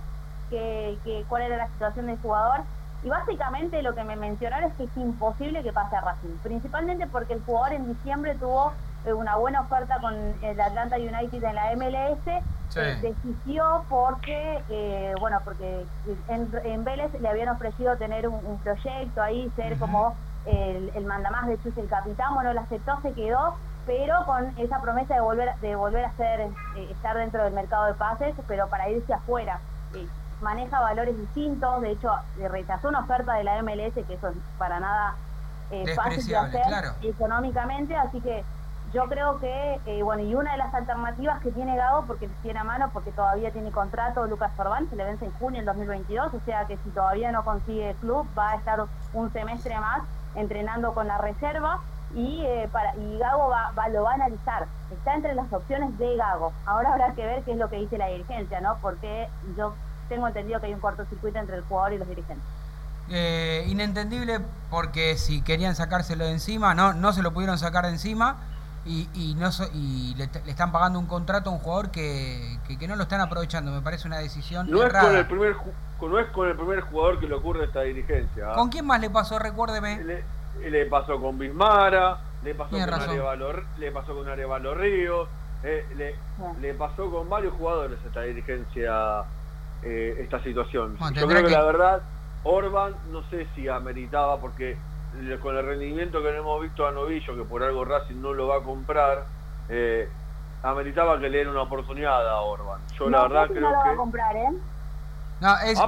[0.50, 2.60] que, cuál era la situación del jugador
[3.04, 7.06] y básicamente lo que me mencionaron es que es imposible que pase a Racing, principalmente
[7.06, 8.72] porque el jugador en diciembre tuvo
[9.12, 12.80] una buena oferta con el Atlanta United en la MLS, sí.
[13.02, 15.84] desistió porque, eh, bueno, porque
[16.28, 20.14] en, Vélez le habían ofrecido tener un, proyecto ahí, ser como
[20.46, 23.54] el, el mandamás, de hecho el capitán, bueno, lo aceptó, se quedó
[23.86, 26.50] pero con esa promesa de volver de volver a ser eh,
[26.90, 29.60] estar dentro del mercado de pases, pero para irse afuera.
[29.94, 30.06] Eh,
[30.40, 32.10] maneja valores distintos, de hecho
[32.50, 35.14] rechazó una oferta de la MLS que eso es para nada
[35.70, 36.62] eh, fácil de hacer
[37.02, 38.44] económicamente, así que
[38.94, 42.64] yo creo que, bueno, y una de las alternativas que tiene Gago, porque tiene a
[42.64, 46.40] mano, porque todavía tiene contrato Lucas Orbán, se le vence en junio del 2022, o
[46.44, 50.02] sea que si todavía no consigue club, va a estar un semestre más
[50.36, 51.80] entrenando con la reserva,
[52.14, 54.66] y, eh, para, y Gago va, lo va a analizar.
[54.92, 56.52] Está entre las opciones de Gago.
[56.64, 58.76] Ahora habrá que ver qué es lo que dice la dirigencia, ¿no?
[58.80, 59.74] Porque yo
[60.08, 62.46] tengo entendido que hay un cortocircuito entre el jugador y los dirigentes.
[63.10, 64.40] Eh, inentendible
[64.70, 68.36] porque si querían sacárselo de encima, no, no se lo pudieron sacar de encima
[68.86, 72.96] y, y, no y le, están pagando un contrato a un jugador que, que, no
[72.96, 73.72] lo están aprovechando.
[73.72, 75.56] Me parece una decisión no Es con el primer,
[76.00, 78.50] no es con el primer jugador que le ocurre esta dirigencia.
[78.50, 78.54] ¿ah?
[78.54, 79.38] ¿Con quién más le pasó?
[79.38, 80.22] Recuérdeme
[80.60, 85.28] le pasó con Bismara, le pasó, con Arevalo, le pasó con Arevalo Ríos,
[85.62, 86.14] eh, le,
[86.60, 89.24] le, pasó con varios jugadores esta dirigencia,
[89.82, 90.96] eh, esta situación.
[91.14, 92.02] Yo creo que, la verdad,
[92.44, 94.76] Orban no sé si ameritaba, porque
[95.40, 98.48] con el rendimiento que no hemos visto a Novillo, que por algo Racing no lo
[98.48, 99.24] va a comprar,
[99.68, 100.08] eh,
[100.62, 102.80] ameritaba que le den una oportunidad a Orban.
[102.98, 103.96] Yo No la verdad creo no lo va a que...
[103.96, 104.48] comprar, ¿eh?
[105.40, 105.78] No, es,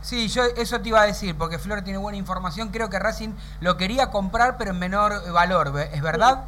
[0.00, 2.70] sí, yo eso te iba a decir, porque Flor tiene buena información.
[2.70, 6.44] Creo que Racing lo quería comprar, pero en menor valor, ¿ve- ¿es verdad?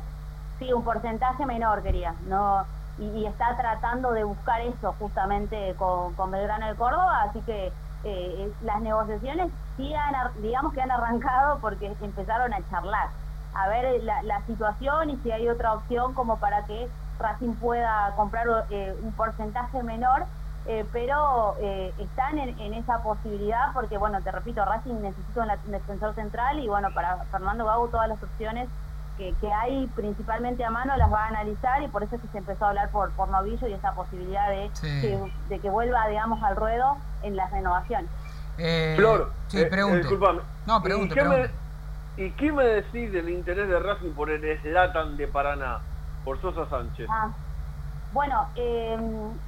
[0.58, 2.64] Sí, un porcentaje menor quería, no
[2.98, 7.70] y, y está tratando de buscar eso justamente con, con Belgrano de Córdoba, así que
[8.04, 13.08] eh, es- las negociaciones sí han, digamos que han arrancado porque empezaron a charlar,
[13.54, 18.12] a ver la, la situación y si hay otra opción como para que Racing pueda
[18.16, 20.24] comprar eh, un porcentaje menor,
[20.66, 25.50] eh, pero eh, están en, en esa posibilidad porque, bueno, te repito, Racing necesita un,
[25.50, 28.68] un defensor central y, bueno, para Fernando Gago todas las opciones
[29.16, 32.28] que, que hay principalmente a mano las va a analizar y por eso es que
[32.28, 35.00] se empezó a hablar por, por Novillo y esa posibilidad de, Sí.
[35.00, 38.10] que, de que vuelva, digamos, al ruedo en las renovaciones.
[38.58, 39.98] Eh, Flor, sí, eh, pregunte.
[39.98, 40.40] eh, disculpame.
[40.66, 41.50] No, pregunte, ¿Y qué, pregunte.
[42.16, 45.78] Me, ¿Y qué me decís del interés de Racing por el Slatan de Paraná,
[46.24, 47.06] por Sosa Sánchez?
[47.10, 47.30] Ah,
[48.12, 48.98] bueno, eh,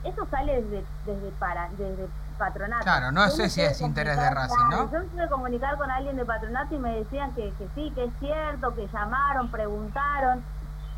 [0.05, 2.07] eso sale desde, desde, para, desde
[2.37, 2.83] patronato.
[2.85, 4.93] Claro, no Yo sé si es interés de comunicar, Racing, ¿no?
[4.93, 8.13] Yo me comunicar con alguien de patronato y me decían que, que sí, que es
[8.19, 10.45] cierto, que llamaron, preguntaron,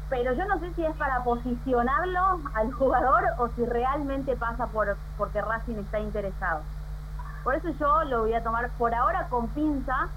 [0.09, 4.99] pero yo no sé si es para posicionarlo al jugador o si realmente pasa por
[5.17, 6.63] porque Racing está interesado.
[7.45, 10.09] Por eso yo lo voy a tomar por ahora con pinza,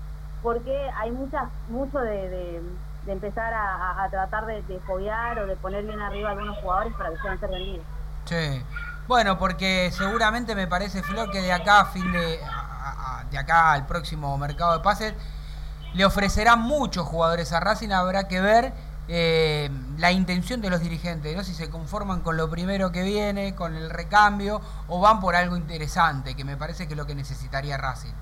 [0.41, 2.61] porque hay muchas mucho de,
[3.07, 7.17] empezar a, tratar de, de o de poner bien arriba a algunos jugadores para que
[7.17, 7.86] puedan ser vendidos.
[8.26, 8.63] Sí.
[9.07, 12.39] Bueno, porque seguramente me parece, Flor, que de acá a fin de.
[12.43, 15.15] a- de acá al próximo mercado de pases
[15.93, 17.89] le ofrecerán muchos jugadores a Racing.
[17.89, 18.74] Habrá que ver
[19.08, 21.43] eh, la intención de los dirigentes, ¿no?
[21.43, 25.58] Si se conforman con lo primero que viene, con el recambio, o van por algo
[25.58, 28.14] interesante, que me parece que es lo que necesitaría Racing.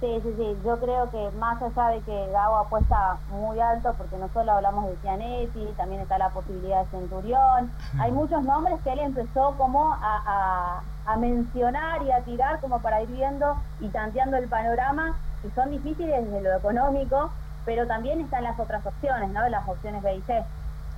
[0.00, 0.56] Sí, sí, sí.
[0.64, 4.86] Yo creo que más allá de que Gago apuesta muy alto, porque no solo hablamos
[4.86, 7.70] de Cianetti, también está la posibilidad de Centurión.
[8.00, 10.82] Hay muchos nombres que él empezó como a, a-
[11.12, 15.70] a mencionar y a tirar como para ir viendo y tanteando el panorama, y son
[15.70, 17.30] difíciles desde lo económico,
[17.64, 19.48] pero también están las otras opciones, ¿no?
[19.48, 20.44] Las opciones B y C.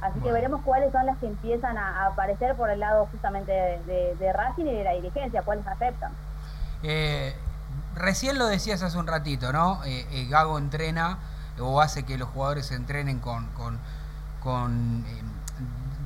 [0.00, 3.82] Así que veremos cuáles son las que empiezan a, aparecer por el lado justamente de,
[3.84, 6.12] de- de Racing y de la dirigencia, cuáles aceptan.
[6.82, 7.34] Eh,
[7.94, 9.82] recién lo decías hace un ratito, ¿no?
[9.84, 11.18] Eh, eh, Gago entrena
[11.60, 13.78] o hace que los jugadores se entrenen con, con,
[14.42, 15.22] con, eh,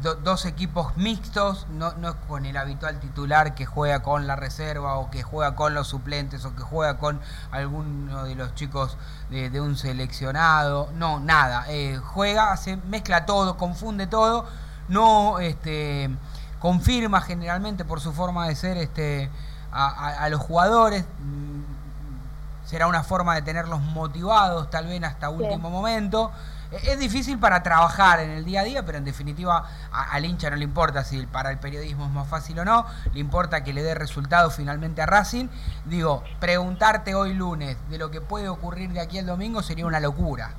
[0.02, 4.36] do- dos equipos mixtos, no, no es con el habitual titular que juega con la
[4.36, 7.20] reserva o que juega con los suplentes o que juega con
[7.50, 8.96] alguno de los chicos
[9.30, 14.46] de, de un seleccionado, no, nada, eh, juega, hace, mezcla todo, confunde todo,
[14.88, 16.10] no este,
[16.58, 19.30] confirma generalmente por su forma de ser este,
[19.72, 25.30] a, a- a los jugadores, mm, será una forma de tenerlos motivados tal vez hasta
[25.30, 26.30] último momento.
[26.72, 30.24] Eh, Es difícil para trabajar en el día a día, pero en definitiva a- al
[30.24, 33.64] hincha no le importa si para el periodismo es más fácil o no, le importa
[33.64, 35.48] que le dé resultado finalmente a Racing.
[35.86, 40.00] Digo, preguntarte hoy lunes de lo que puede ocurrir de aquí al domingo sería una
[40.00, 40.50] locura.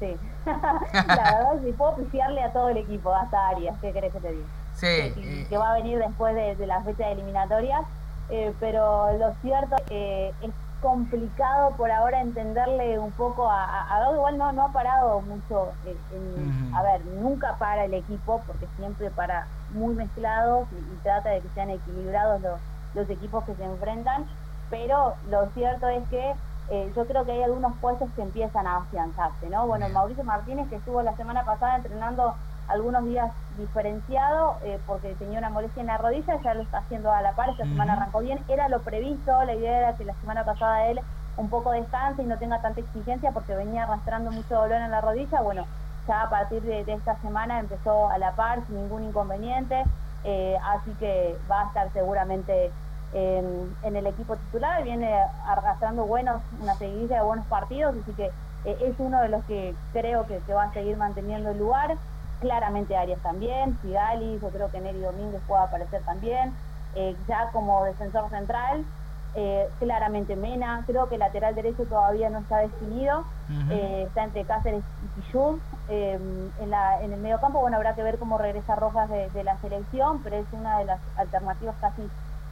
[0.00, 0.16] Sí.
[0.44, 4.32] la verdad, si puedo pifiarle a todo el equipo, hasta Arias, ¿qué querés que te
[4.32, 4.46] diga?
[4.74, 7.82] Sí, Que, eh, que va a venir después de, de las fechas eliminatorias,
[8.28, 10.50] eh, pero lo cierto eh, es
[10.84, 16.54] complicado por ahora entenderle un poco a, a, igual no, no ha parado mucho, en-
[16.70, 21.42] a ver, nunca para el equipo, porque siempre para muy mezclados y, y trata de
[21.42, 22.62] que sean equilibrados los,
[22.92, 24.26] los equipos que se enfrentan,
[24.68, 26.34] pero lo cierto es que
[26.68, 29.66] eh, yo creo que hay algunos puestos que empiezan a afianzarse, ¿no?
[29.66, 35.38] Bueno, Mauricio Martínez, que estuvo la semana pasada entrenando algunos días diferenciado eh, porque tenía
[35.38, 38.02] una molestia en la rodilla, ya lo está haciendo a la par, esta semana Ujú.
[38.02, 41.00] arrancó bien, era lo previsto, la idea era que la semana pasada él
[41.36, 45.00] un poco descanse y no tenga tanta exigencia porque venía arrastrando mucho dolor en la
[45.00, 45.68] rodilla, bueno,
[46.06, 49.84] ya a partir de, de esta semana empezó a la par sin ningún inconveniente,
[50.22, 52.76] eh, así que va a estar seguramente
[53.10, 55.14] en, en el equipo titular, viene
[55.46, 58.26] arrastrando buenos, una seguidilla de buenos partidos, así que
[58.64, 61.98] eh, es uno de los que creo que, que va a seguir manteniendo el lugar.
[62.44, 66.52] Claramente Arias también, Figali, yo creo que Neri Domínguez puede aparecer también.
[66.94, 68.84] Eh, ya como defensor central,
[69.34, 73.24] eh, claramente Mena, creo que el lateral derecho todavía no está definido,
[73.70, 75.58] eh, está entre Cáceres y Pichud.
[75.88, 76.18] Eh,
[76.60, 79.42] en, la, en el medio campo, bueno, habrá que ver cómo regresa Rojas de, de
[79.42, 82.02] la selección, pero es una de las alternativas casi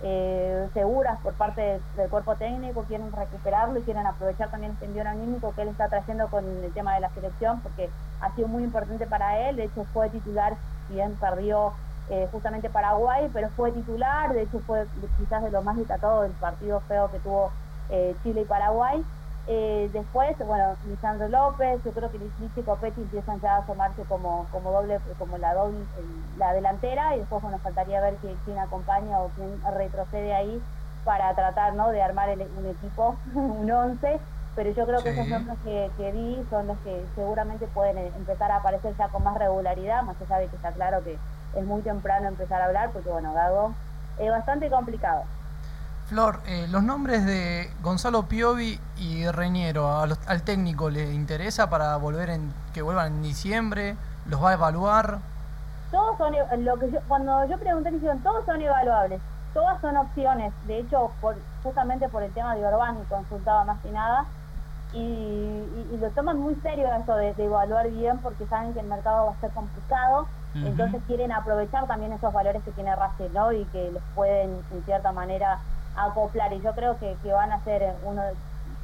[0.02, 4.86] eh, seguras por parte de- del cuerpo técnico, quieren recuperarlo y quieren aprovechar también este
[4.86, 8.48] envío anímico que él está trayendo con el tema de la selección, porque ha sido
[8.48, 11.76] muy importante para él, de hecho fue titular, si bien perdió
[12.06, 16.36] eh, justamente Paraguay, pero fue titular, de hecho fue quizás de lo más destacado del
[16.36, 17.56] partido feo que tuvo
[17.88, 19.04] eh, Chile y Paraguay.
[19.44, 24.06] Eh, después, bueno, Lisandro López, yo creo que Lichi y Copetti empiezan ya a asomarse
[24.06, 25.88] como, como doble, como la doble,
[26.36, 30.64] la delantera, y después bueno faltaría ver quién, quién acompaña o quién retrocede ahí
[31.02, 31.88] para tratar ¿no?
[31.90, 34.20] de armar el- un equipo, un 11,
[34.54, 38.12] pero yo creo que esos nombres que, que vi son los que seguramente pueden eh,
[38.16, 41.20] empezar a aparecer ya con más regularidad, más allá de que está claro que
[41.52, 43.80] es muy temprano empezar a hablar, porque bueno, Gago
[44.16, 45.30] es bastante complicado.
[46.12, 51.70] Flor, eh, los nombres de Gonzalo Piovi y Reñero, a los- al técnico le interesa
[51.70, 53.96] para volver en que vuelvan en diciembre,
[54.26, 55.20] los va a evaluar.
[55.90, 56.34] Todos son,
[56.66, 59.22] lo que yo, cuando yo pregunté, me dijeron, todos son evaluables,
[59.54, 60.52] todas son opciones.
[60.66, 64.26] De hecho, por, justamente por el tema de Orbán, y consultaba más que nada,
[64.92, 68.80] y, y- y lo toman muy serio esto de, de evaluar bien porque saben que
[68.80, 73.32] el mercado va a ser complicado, entonces quieren aprovechar también esos valores que tiene Racing,
[73.32, 73.50] ¿no?
[73.52, 75.58] Y que los pueden, en cierta manera,
[75.96, 76.52] acoplar.
[76.52, 78.22] Y yo creo que, que van a ser uno,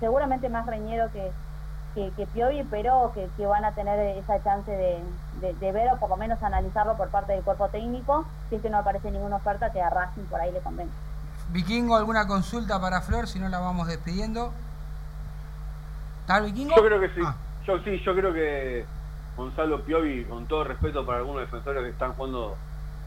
[0.01, 1.31] seguramente más reñero que,
[1.95, 5.03] que, que Piovi, pero que, que van a tener esa chance de,
[5.41, 8.63] de, de ver o por lo menos analizarlo por parte del cuerpo técnico, si es
[8.63, 10.93] que no aparece ninguna oferta que a Racing por ahí le convenga.
[11.51, 13.27] Vikingo, ¿alguna consulta para Flor?
[13.27, 14.53] Si no, la vamos despidiendo.
[16.21, 16.77] ¿Está Vikingo?
[16.77, 17.21] Yo creo que sí.
[17.25, 17.35] Ah.
[17.67, 18.87] Yo sí, yo creo que
[19.37, 22.57] Gonzalo Piovi, con todo respeto para algunos defensores que están jugando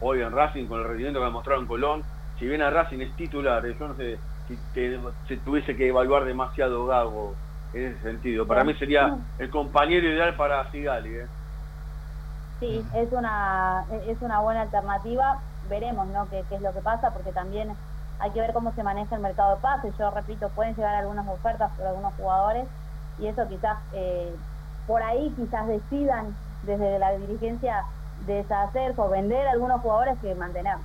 [0.00, 2.02] hoy en Racing, con el rendimiento que ha mostrado en Colón,
[2.42, 6.24] si bien a Racing es titular, yo no sé si te- se tuviese que evaluar
[6.24, 7.38] demasiado Gago
[7.72, 8.48] en ese sentido.
[8.48, 11.14] Para mí sería el compañero ideal para Sigali.
[11.14, 11.28] ¿eh?
[12.58, 15.40] Sí, es una, es una buena alternativa.
[15.62, 16.28] Veremos ¿no?
[16.28, 17.76] qué, qué es lo que pasa, porque también
[18.18, 19.94] hay que ver cómo se maneja el mercado de pases.
[19.98, 22.68] Yo repito, pueden llegar algunas ofertas por algunos jugadores
[23.18, 24.36] y eso quizás eh,
[24.86, 27.84] por ahí quizás decidan desde la dirigencia
[28.16, 30.76] deshacerse o vender algunos jugadores que mantener.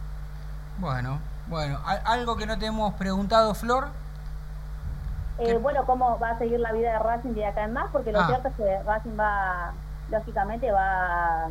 [0.76, 1.80] Bueno, bueno.
[1.86, 3.88] ¿al- ¿Algo que no te hemos preguntado, Flor?
[5.40, 8.12] Eh, bueno, cómo va a seguir la vida de Racing de acá en más, porque
[8.12, 8.28] lo Ah.
[8.28, 9.72] cierto es que Racing va,
[10.10, 11.50] lógicamente, va a,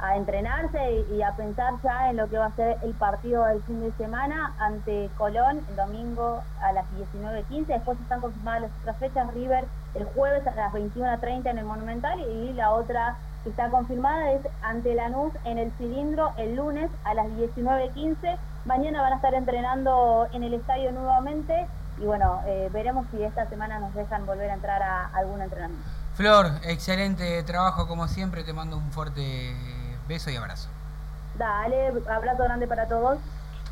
[0.00, 3.44] a entrenarse y, y a pensar ya en lo que va a ser el partido
[3.44, 7.66] del fin de semana ante Colón el domingo a las 19.15.
[7.66, 9.64] Después están confirmadas las otras fechas, River
[9.94, 14.42] el jueves a las 21.30 en el Monumental y la otra que está confirmada es
[14.62, 18.36] ante Lanús en el cilindro el lunes a las 19.15.
[18.66, 23.48] Mañana van a estar entrenando en el estadio nuevamente y bueno, eh, veremos si esta
[23.48, 25.88] semana nos dejan volver a entrar a algún entrenamiento.
[26.14, 28.42] Flor, excelente trabajo como siempre.
[28.42, 29.54] Te mando un fuerte
[30.08, 30.68] beso y abrazo.
[31.38, 33.18] Dale, abrazo grande para todos.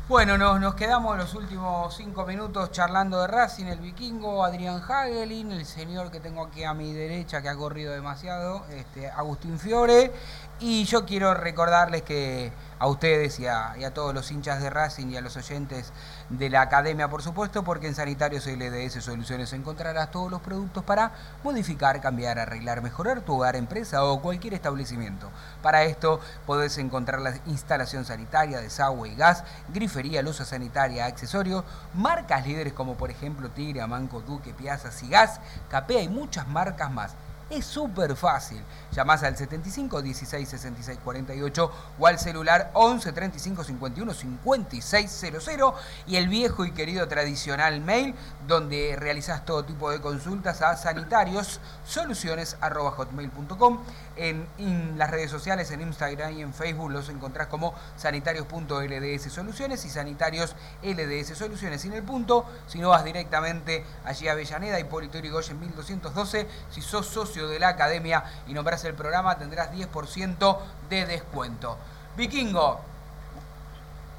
[0.07, 5.51] Bueno, nos, nos quedamos los últimos cinco minutos charlando de Racing, el vikingo, Adrián Hagelin,
[5.51, 10.13] el señor que tengo aquí a mi derecha que ha corrido demasiado, este, Agustín Fiore.
[10.59, 15.17] Y yo quiero recordarles que a ustedes y a, todos los hinchas de Racing y
[15.17, 15.91] a los oyentes
[16.29, 21.11] de la academia, por supuesto, porque en Sanitarios LDS Soluciones encontrarás todos los productos para
[21.43, 25.29] modificar, cambiar, arreglar, mejorar tu hogar, empresa o cualquier establecimiento.
[25.61, 29.43] Para esto podés encontrar la instalación sanitaria, desagüe y gas,
[29.73, 36.01] grifería, luz sanitaria, accesorios, marcas líderes como por ejemplo Tigre, Amanco, Duque, Piazza, Sigas, Capea
[36.01, 37.15] y muchas marcas más.
[37.49, 38.63] Es súper fácil.
[38.91, 45.75] Llamás al 75 16 66 48 o al celular 11 35 51 56 00
[46.07, 48.15] y el viejo y querido tradicional mail
[48.47, 53.79] donde realizás todo tipo de consultas a sanitarios soluciones hotmail.com
[54.15, 59.83] en, en las redes sociales en Instagram y en Facebook los encontrás como sanitarios.lds soluciones
[59.85, 61.81] y sanitarios LDS soluciones.
[61.81, 67.05] Sin el punto si no vas directamente allí a Avellaneda Hipólito Yrigoyen 1212 si sos
[67.07, 70.57] socio de la academia y nombrás el programa tendrás 10%
[70.89, 71.77] de descuento.
[72.17, 72.79] Vikingo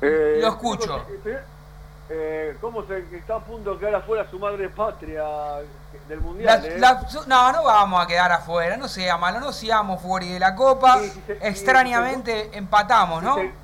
[0.02, 1.04] Eh, Lo escucho.
[1.24, 1.40] eh,
[2.10, 5.24] eh, ¿Cómo se que está a punto de quedar afuera su madre patria
[6.08, 6.64] del La- mundial?
[6.66, 6.78] eh?
[6.78, 10.54] la- no, no vamos a quedar afuera, no sea malo, no seamos fuera de la
[10.54, 10.98] copa.
[11.00, 13.36] Sí, Extrañamente empatamos, ¿no?
[13.36, 13.54] Si se-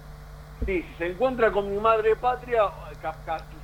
[0.67, 2.63] sí, si se encuentra con mi madre patria,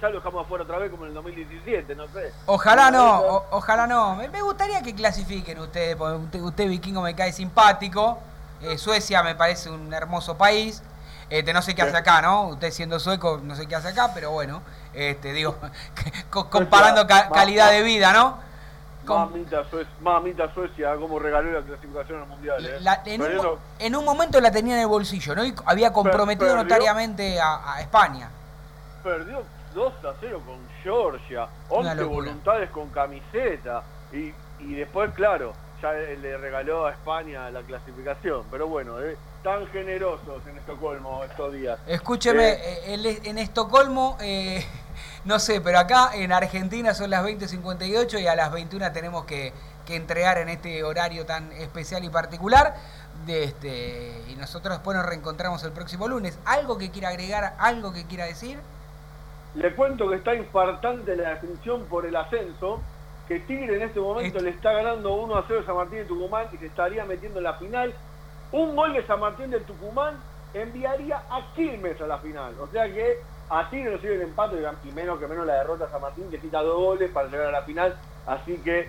[0.00, 2.32] ya lo dejamos afuera otra vez como en el 2017, no sé.
[2.46, 4.16] Ojalá no, o- ojalá no.
[4.16, 8.18] Me, me gustaría que clasifiquen ustedes, porque usted, usted, vikingo me cae simpático.
[8.60, 10.82] Eh, Suecia me parece un hermoso país.
[11.30, 12.44] Este, no sé qué hace acá, ¿no?
[12.48, 14.62] Usted siendo sueco, no sé qué hace acá, pero bueno,
[14.94, 15.56] este, digo,
[16.30, 18.38] co- comparando ca- calidad de vida, ¿no?
[19.14, 22.64] Mamita Suecia, mamita Suecia, como regaló la clasificación al mundial.
[22.66, 22.78] eh.
[22.80, 25.44] La- en, un, en momento la tenía en el bolsillo, ¿no?
[25.44, 26.62] Y había comprometido perdió.
[26.64, 28.30] notariamente a, a España.
[29.02, 29.42] perdió
[29.74, 32.16] 2 a 0 con Georgia, Una 11 locura.
[32.26, 33.82] voluntades con camiseta
[34.12, 35.52] y, y después, claro,
[35.82, 38.42] ya le regaló a España la clasificación.
[38.50, 41.78] Pero bueno, eh, tan generosos en Estocolmo estos días.
[41.86, 44.66] Escúcheme, Eh, en Estocolmo, eh,
[45.24, 49.52] no sé, pero acá en Argentina son las 20.58 y a las 21 tenemos que,
[49.86, 52.74] que entregar en este horario tan especial y particular.
[53.26, 56.38] De este, y nosotros después nos reencontramos el próximo lunes.
[56.44, 57.54] ¿Algo que quiera agregar?
[57.58, 58.58] ¿Algo que quiera decir?
[59.54, 62.80] Le cuento que está infartante la definición por el ascenso,
[63.26, 66.04] que Tigre en este momento le está ganando 1 a 0 a San Martín de
[66.04, 67.92] Tucumán y se estaría metiendo en la final.
[68.52, 70.16] Un gol de San Martín de Tucumán
[70.54, 72.54] enviaría a Quilmes a la final.
[72.60, 73.18] O sea que
[73.51, 76.24] a Tigre no sirve el empate y menos que menos la derrota a San Martín,
[76.24, 77.96] que necesita dos goles para llegar a la final.
[78.26, 78.88] Así que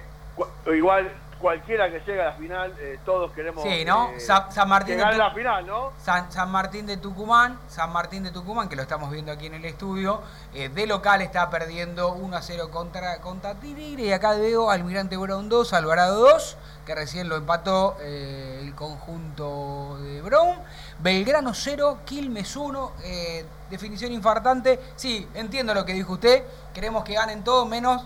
[0.76, 4.10] igual cualquiera que llegue a la final, eh, todos queremos Sí, ¿no?
[4.10, 5.94] eh, Sa- San Martín que de Tu- la final, ¿no?
[5.98, 9.54] San, San Martín de Tucumán, San Martín de Tucumán, que lo estamos viendo aquí en
[9.54, 10.22] el estudio,
[10.54, 14.04] eh, de local está perdiendo 1 a 0 contra, contra Tigre.
[14.04, 20.22] Y acá veo Almirante Brown 2, Alvarado 2, que recién lo empató el conjunto de
[20.22, 20.58] Brown.
[21.00, 24.80] Belgrano 0, Quilmes 1, eh, definición infartante.
[24.96, 28.04] Sí, entiendo lo que dijo usted, queremos que ganen todos menos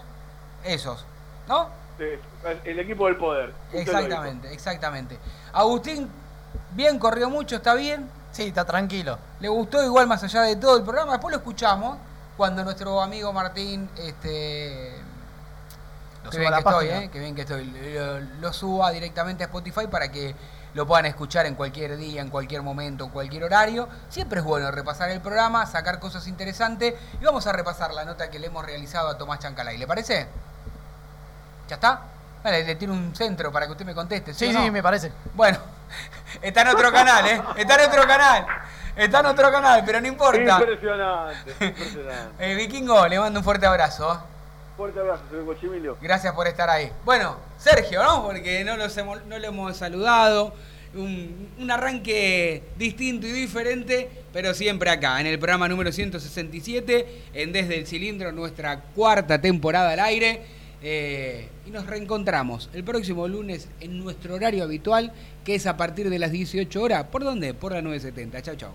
[0.64, 1.06] esos,
[1.48, 1.82] ¿no?
[2.04, 3.54] Sí, el equipo del poder.
[3.72, 5.18] Exactamente, exactamente.
[5.54, 6.10] Agustín,
[6.72, 8.10] bien, corrió mucho, está bien.
[8.32, 9.18] Sí, está tranquilo.
[9.40, 11.14] Le gustó igual más allá de todo el programa.
[11.14, 11.98] Después lo escuchamos
[12.36, 14.92] cuando nuestro amigo Martín, este,
[16.24, 19.44] Lo qué suba bien que estoy, eh, qué bien que estoy, lo, lo suba directamente
[19.44, 20.36] a Spotify para que
[20.74, 23.88] lo puedan escuchar en cualquier día, en cualquier momento, en cualquier horario.
[24.10, 28.32] Siempre es bueno repasar el programa, sacar cosas interesantes y vamos a repasar la nota
[28.32, 29.78] que le hemos realizado a Tomás Chancalay.
[29.78, 30.28] ¿Le parece?
[31.74, 32.02] ¿Ya está?
[32.44, 34.32] Vale, le tiro un centro para que usted me conteste.
[34.32, 34.64] ¿sí, Sí, o no?
[34.64, 35.12] sí, me parece.
[35.34, 35.58] Bueno,
[36.42, 37.42] está en otro canal, ¿eh?
[37.58, 38.46] Está en otro canal.
[38.96, 40.60] Está en otro canal, pero no importa.
[40.60, 42.52] Impresionante, impresionante.
[42.52, 44.22] Eh, Vikingo, le mando un fuerte abrazo.
[44.78, 45.98] Fuerte abrazo, señor Cochimilio.
[46.00, 46.92] Gracias por estar ahí.
[47.06, 48.22] Bueno, Sergio, ¿no?
[48.22, 50.54] Porque no, los hemos, no lo hemos saludado.
[50.94, 57.52] Un, un arranque distinto y diferente, pero siempre acá, en el programa número 167, en
[57.52, 60.46] Desde el Cilindro, nuestra cuarta temporada al aire.
[60.84, 66.10] Eh, y nos reencontramos el próximo lunes en nuestro horario habitual, que es a partir
[66.10, 67.06] de las 18 horas.
[67.06, 67.54] ¿Por dónde?
[67.54, 68.42] Por la 970.
[68.42, 68.74] Chao, chao.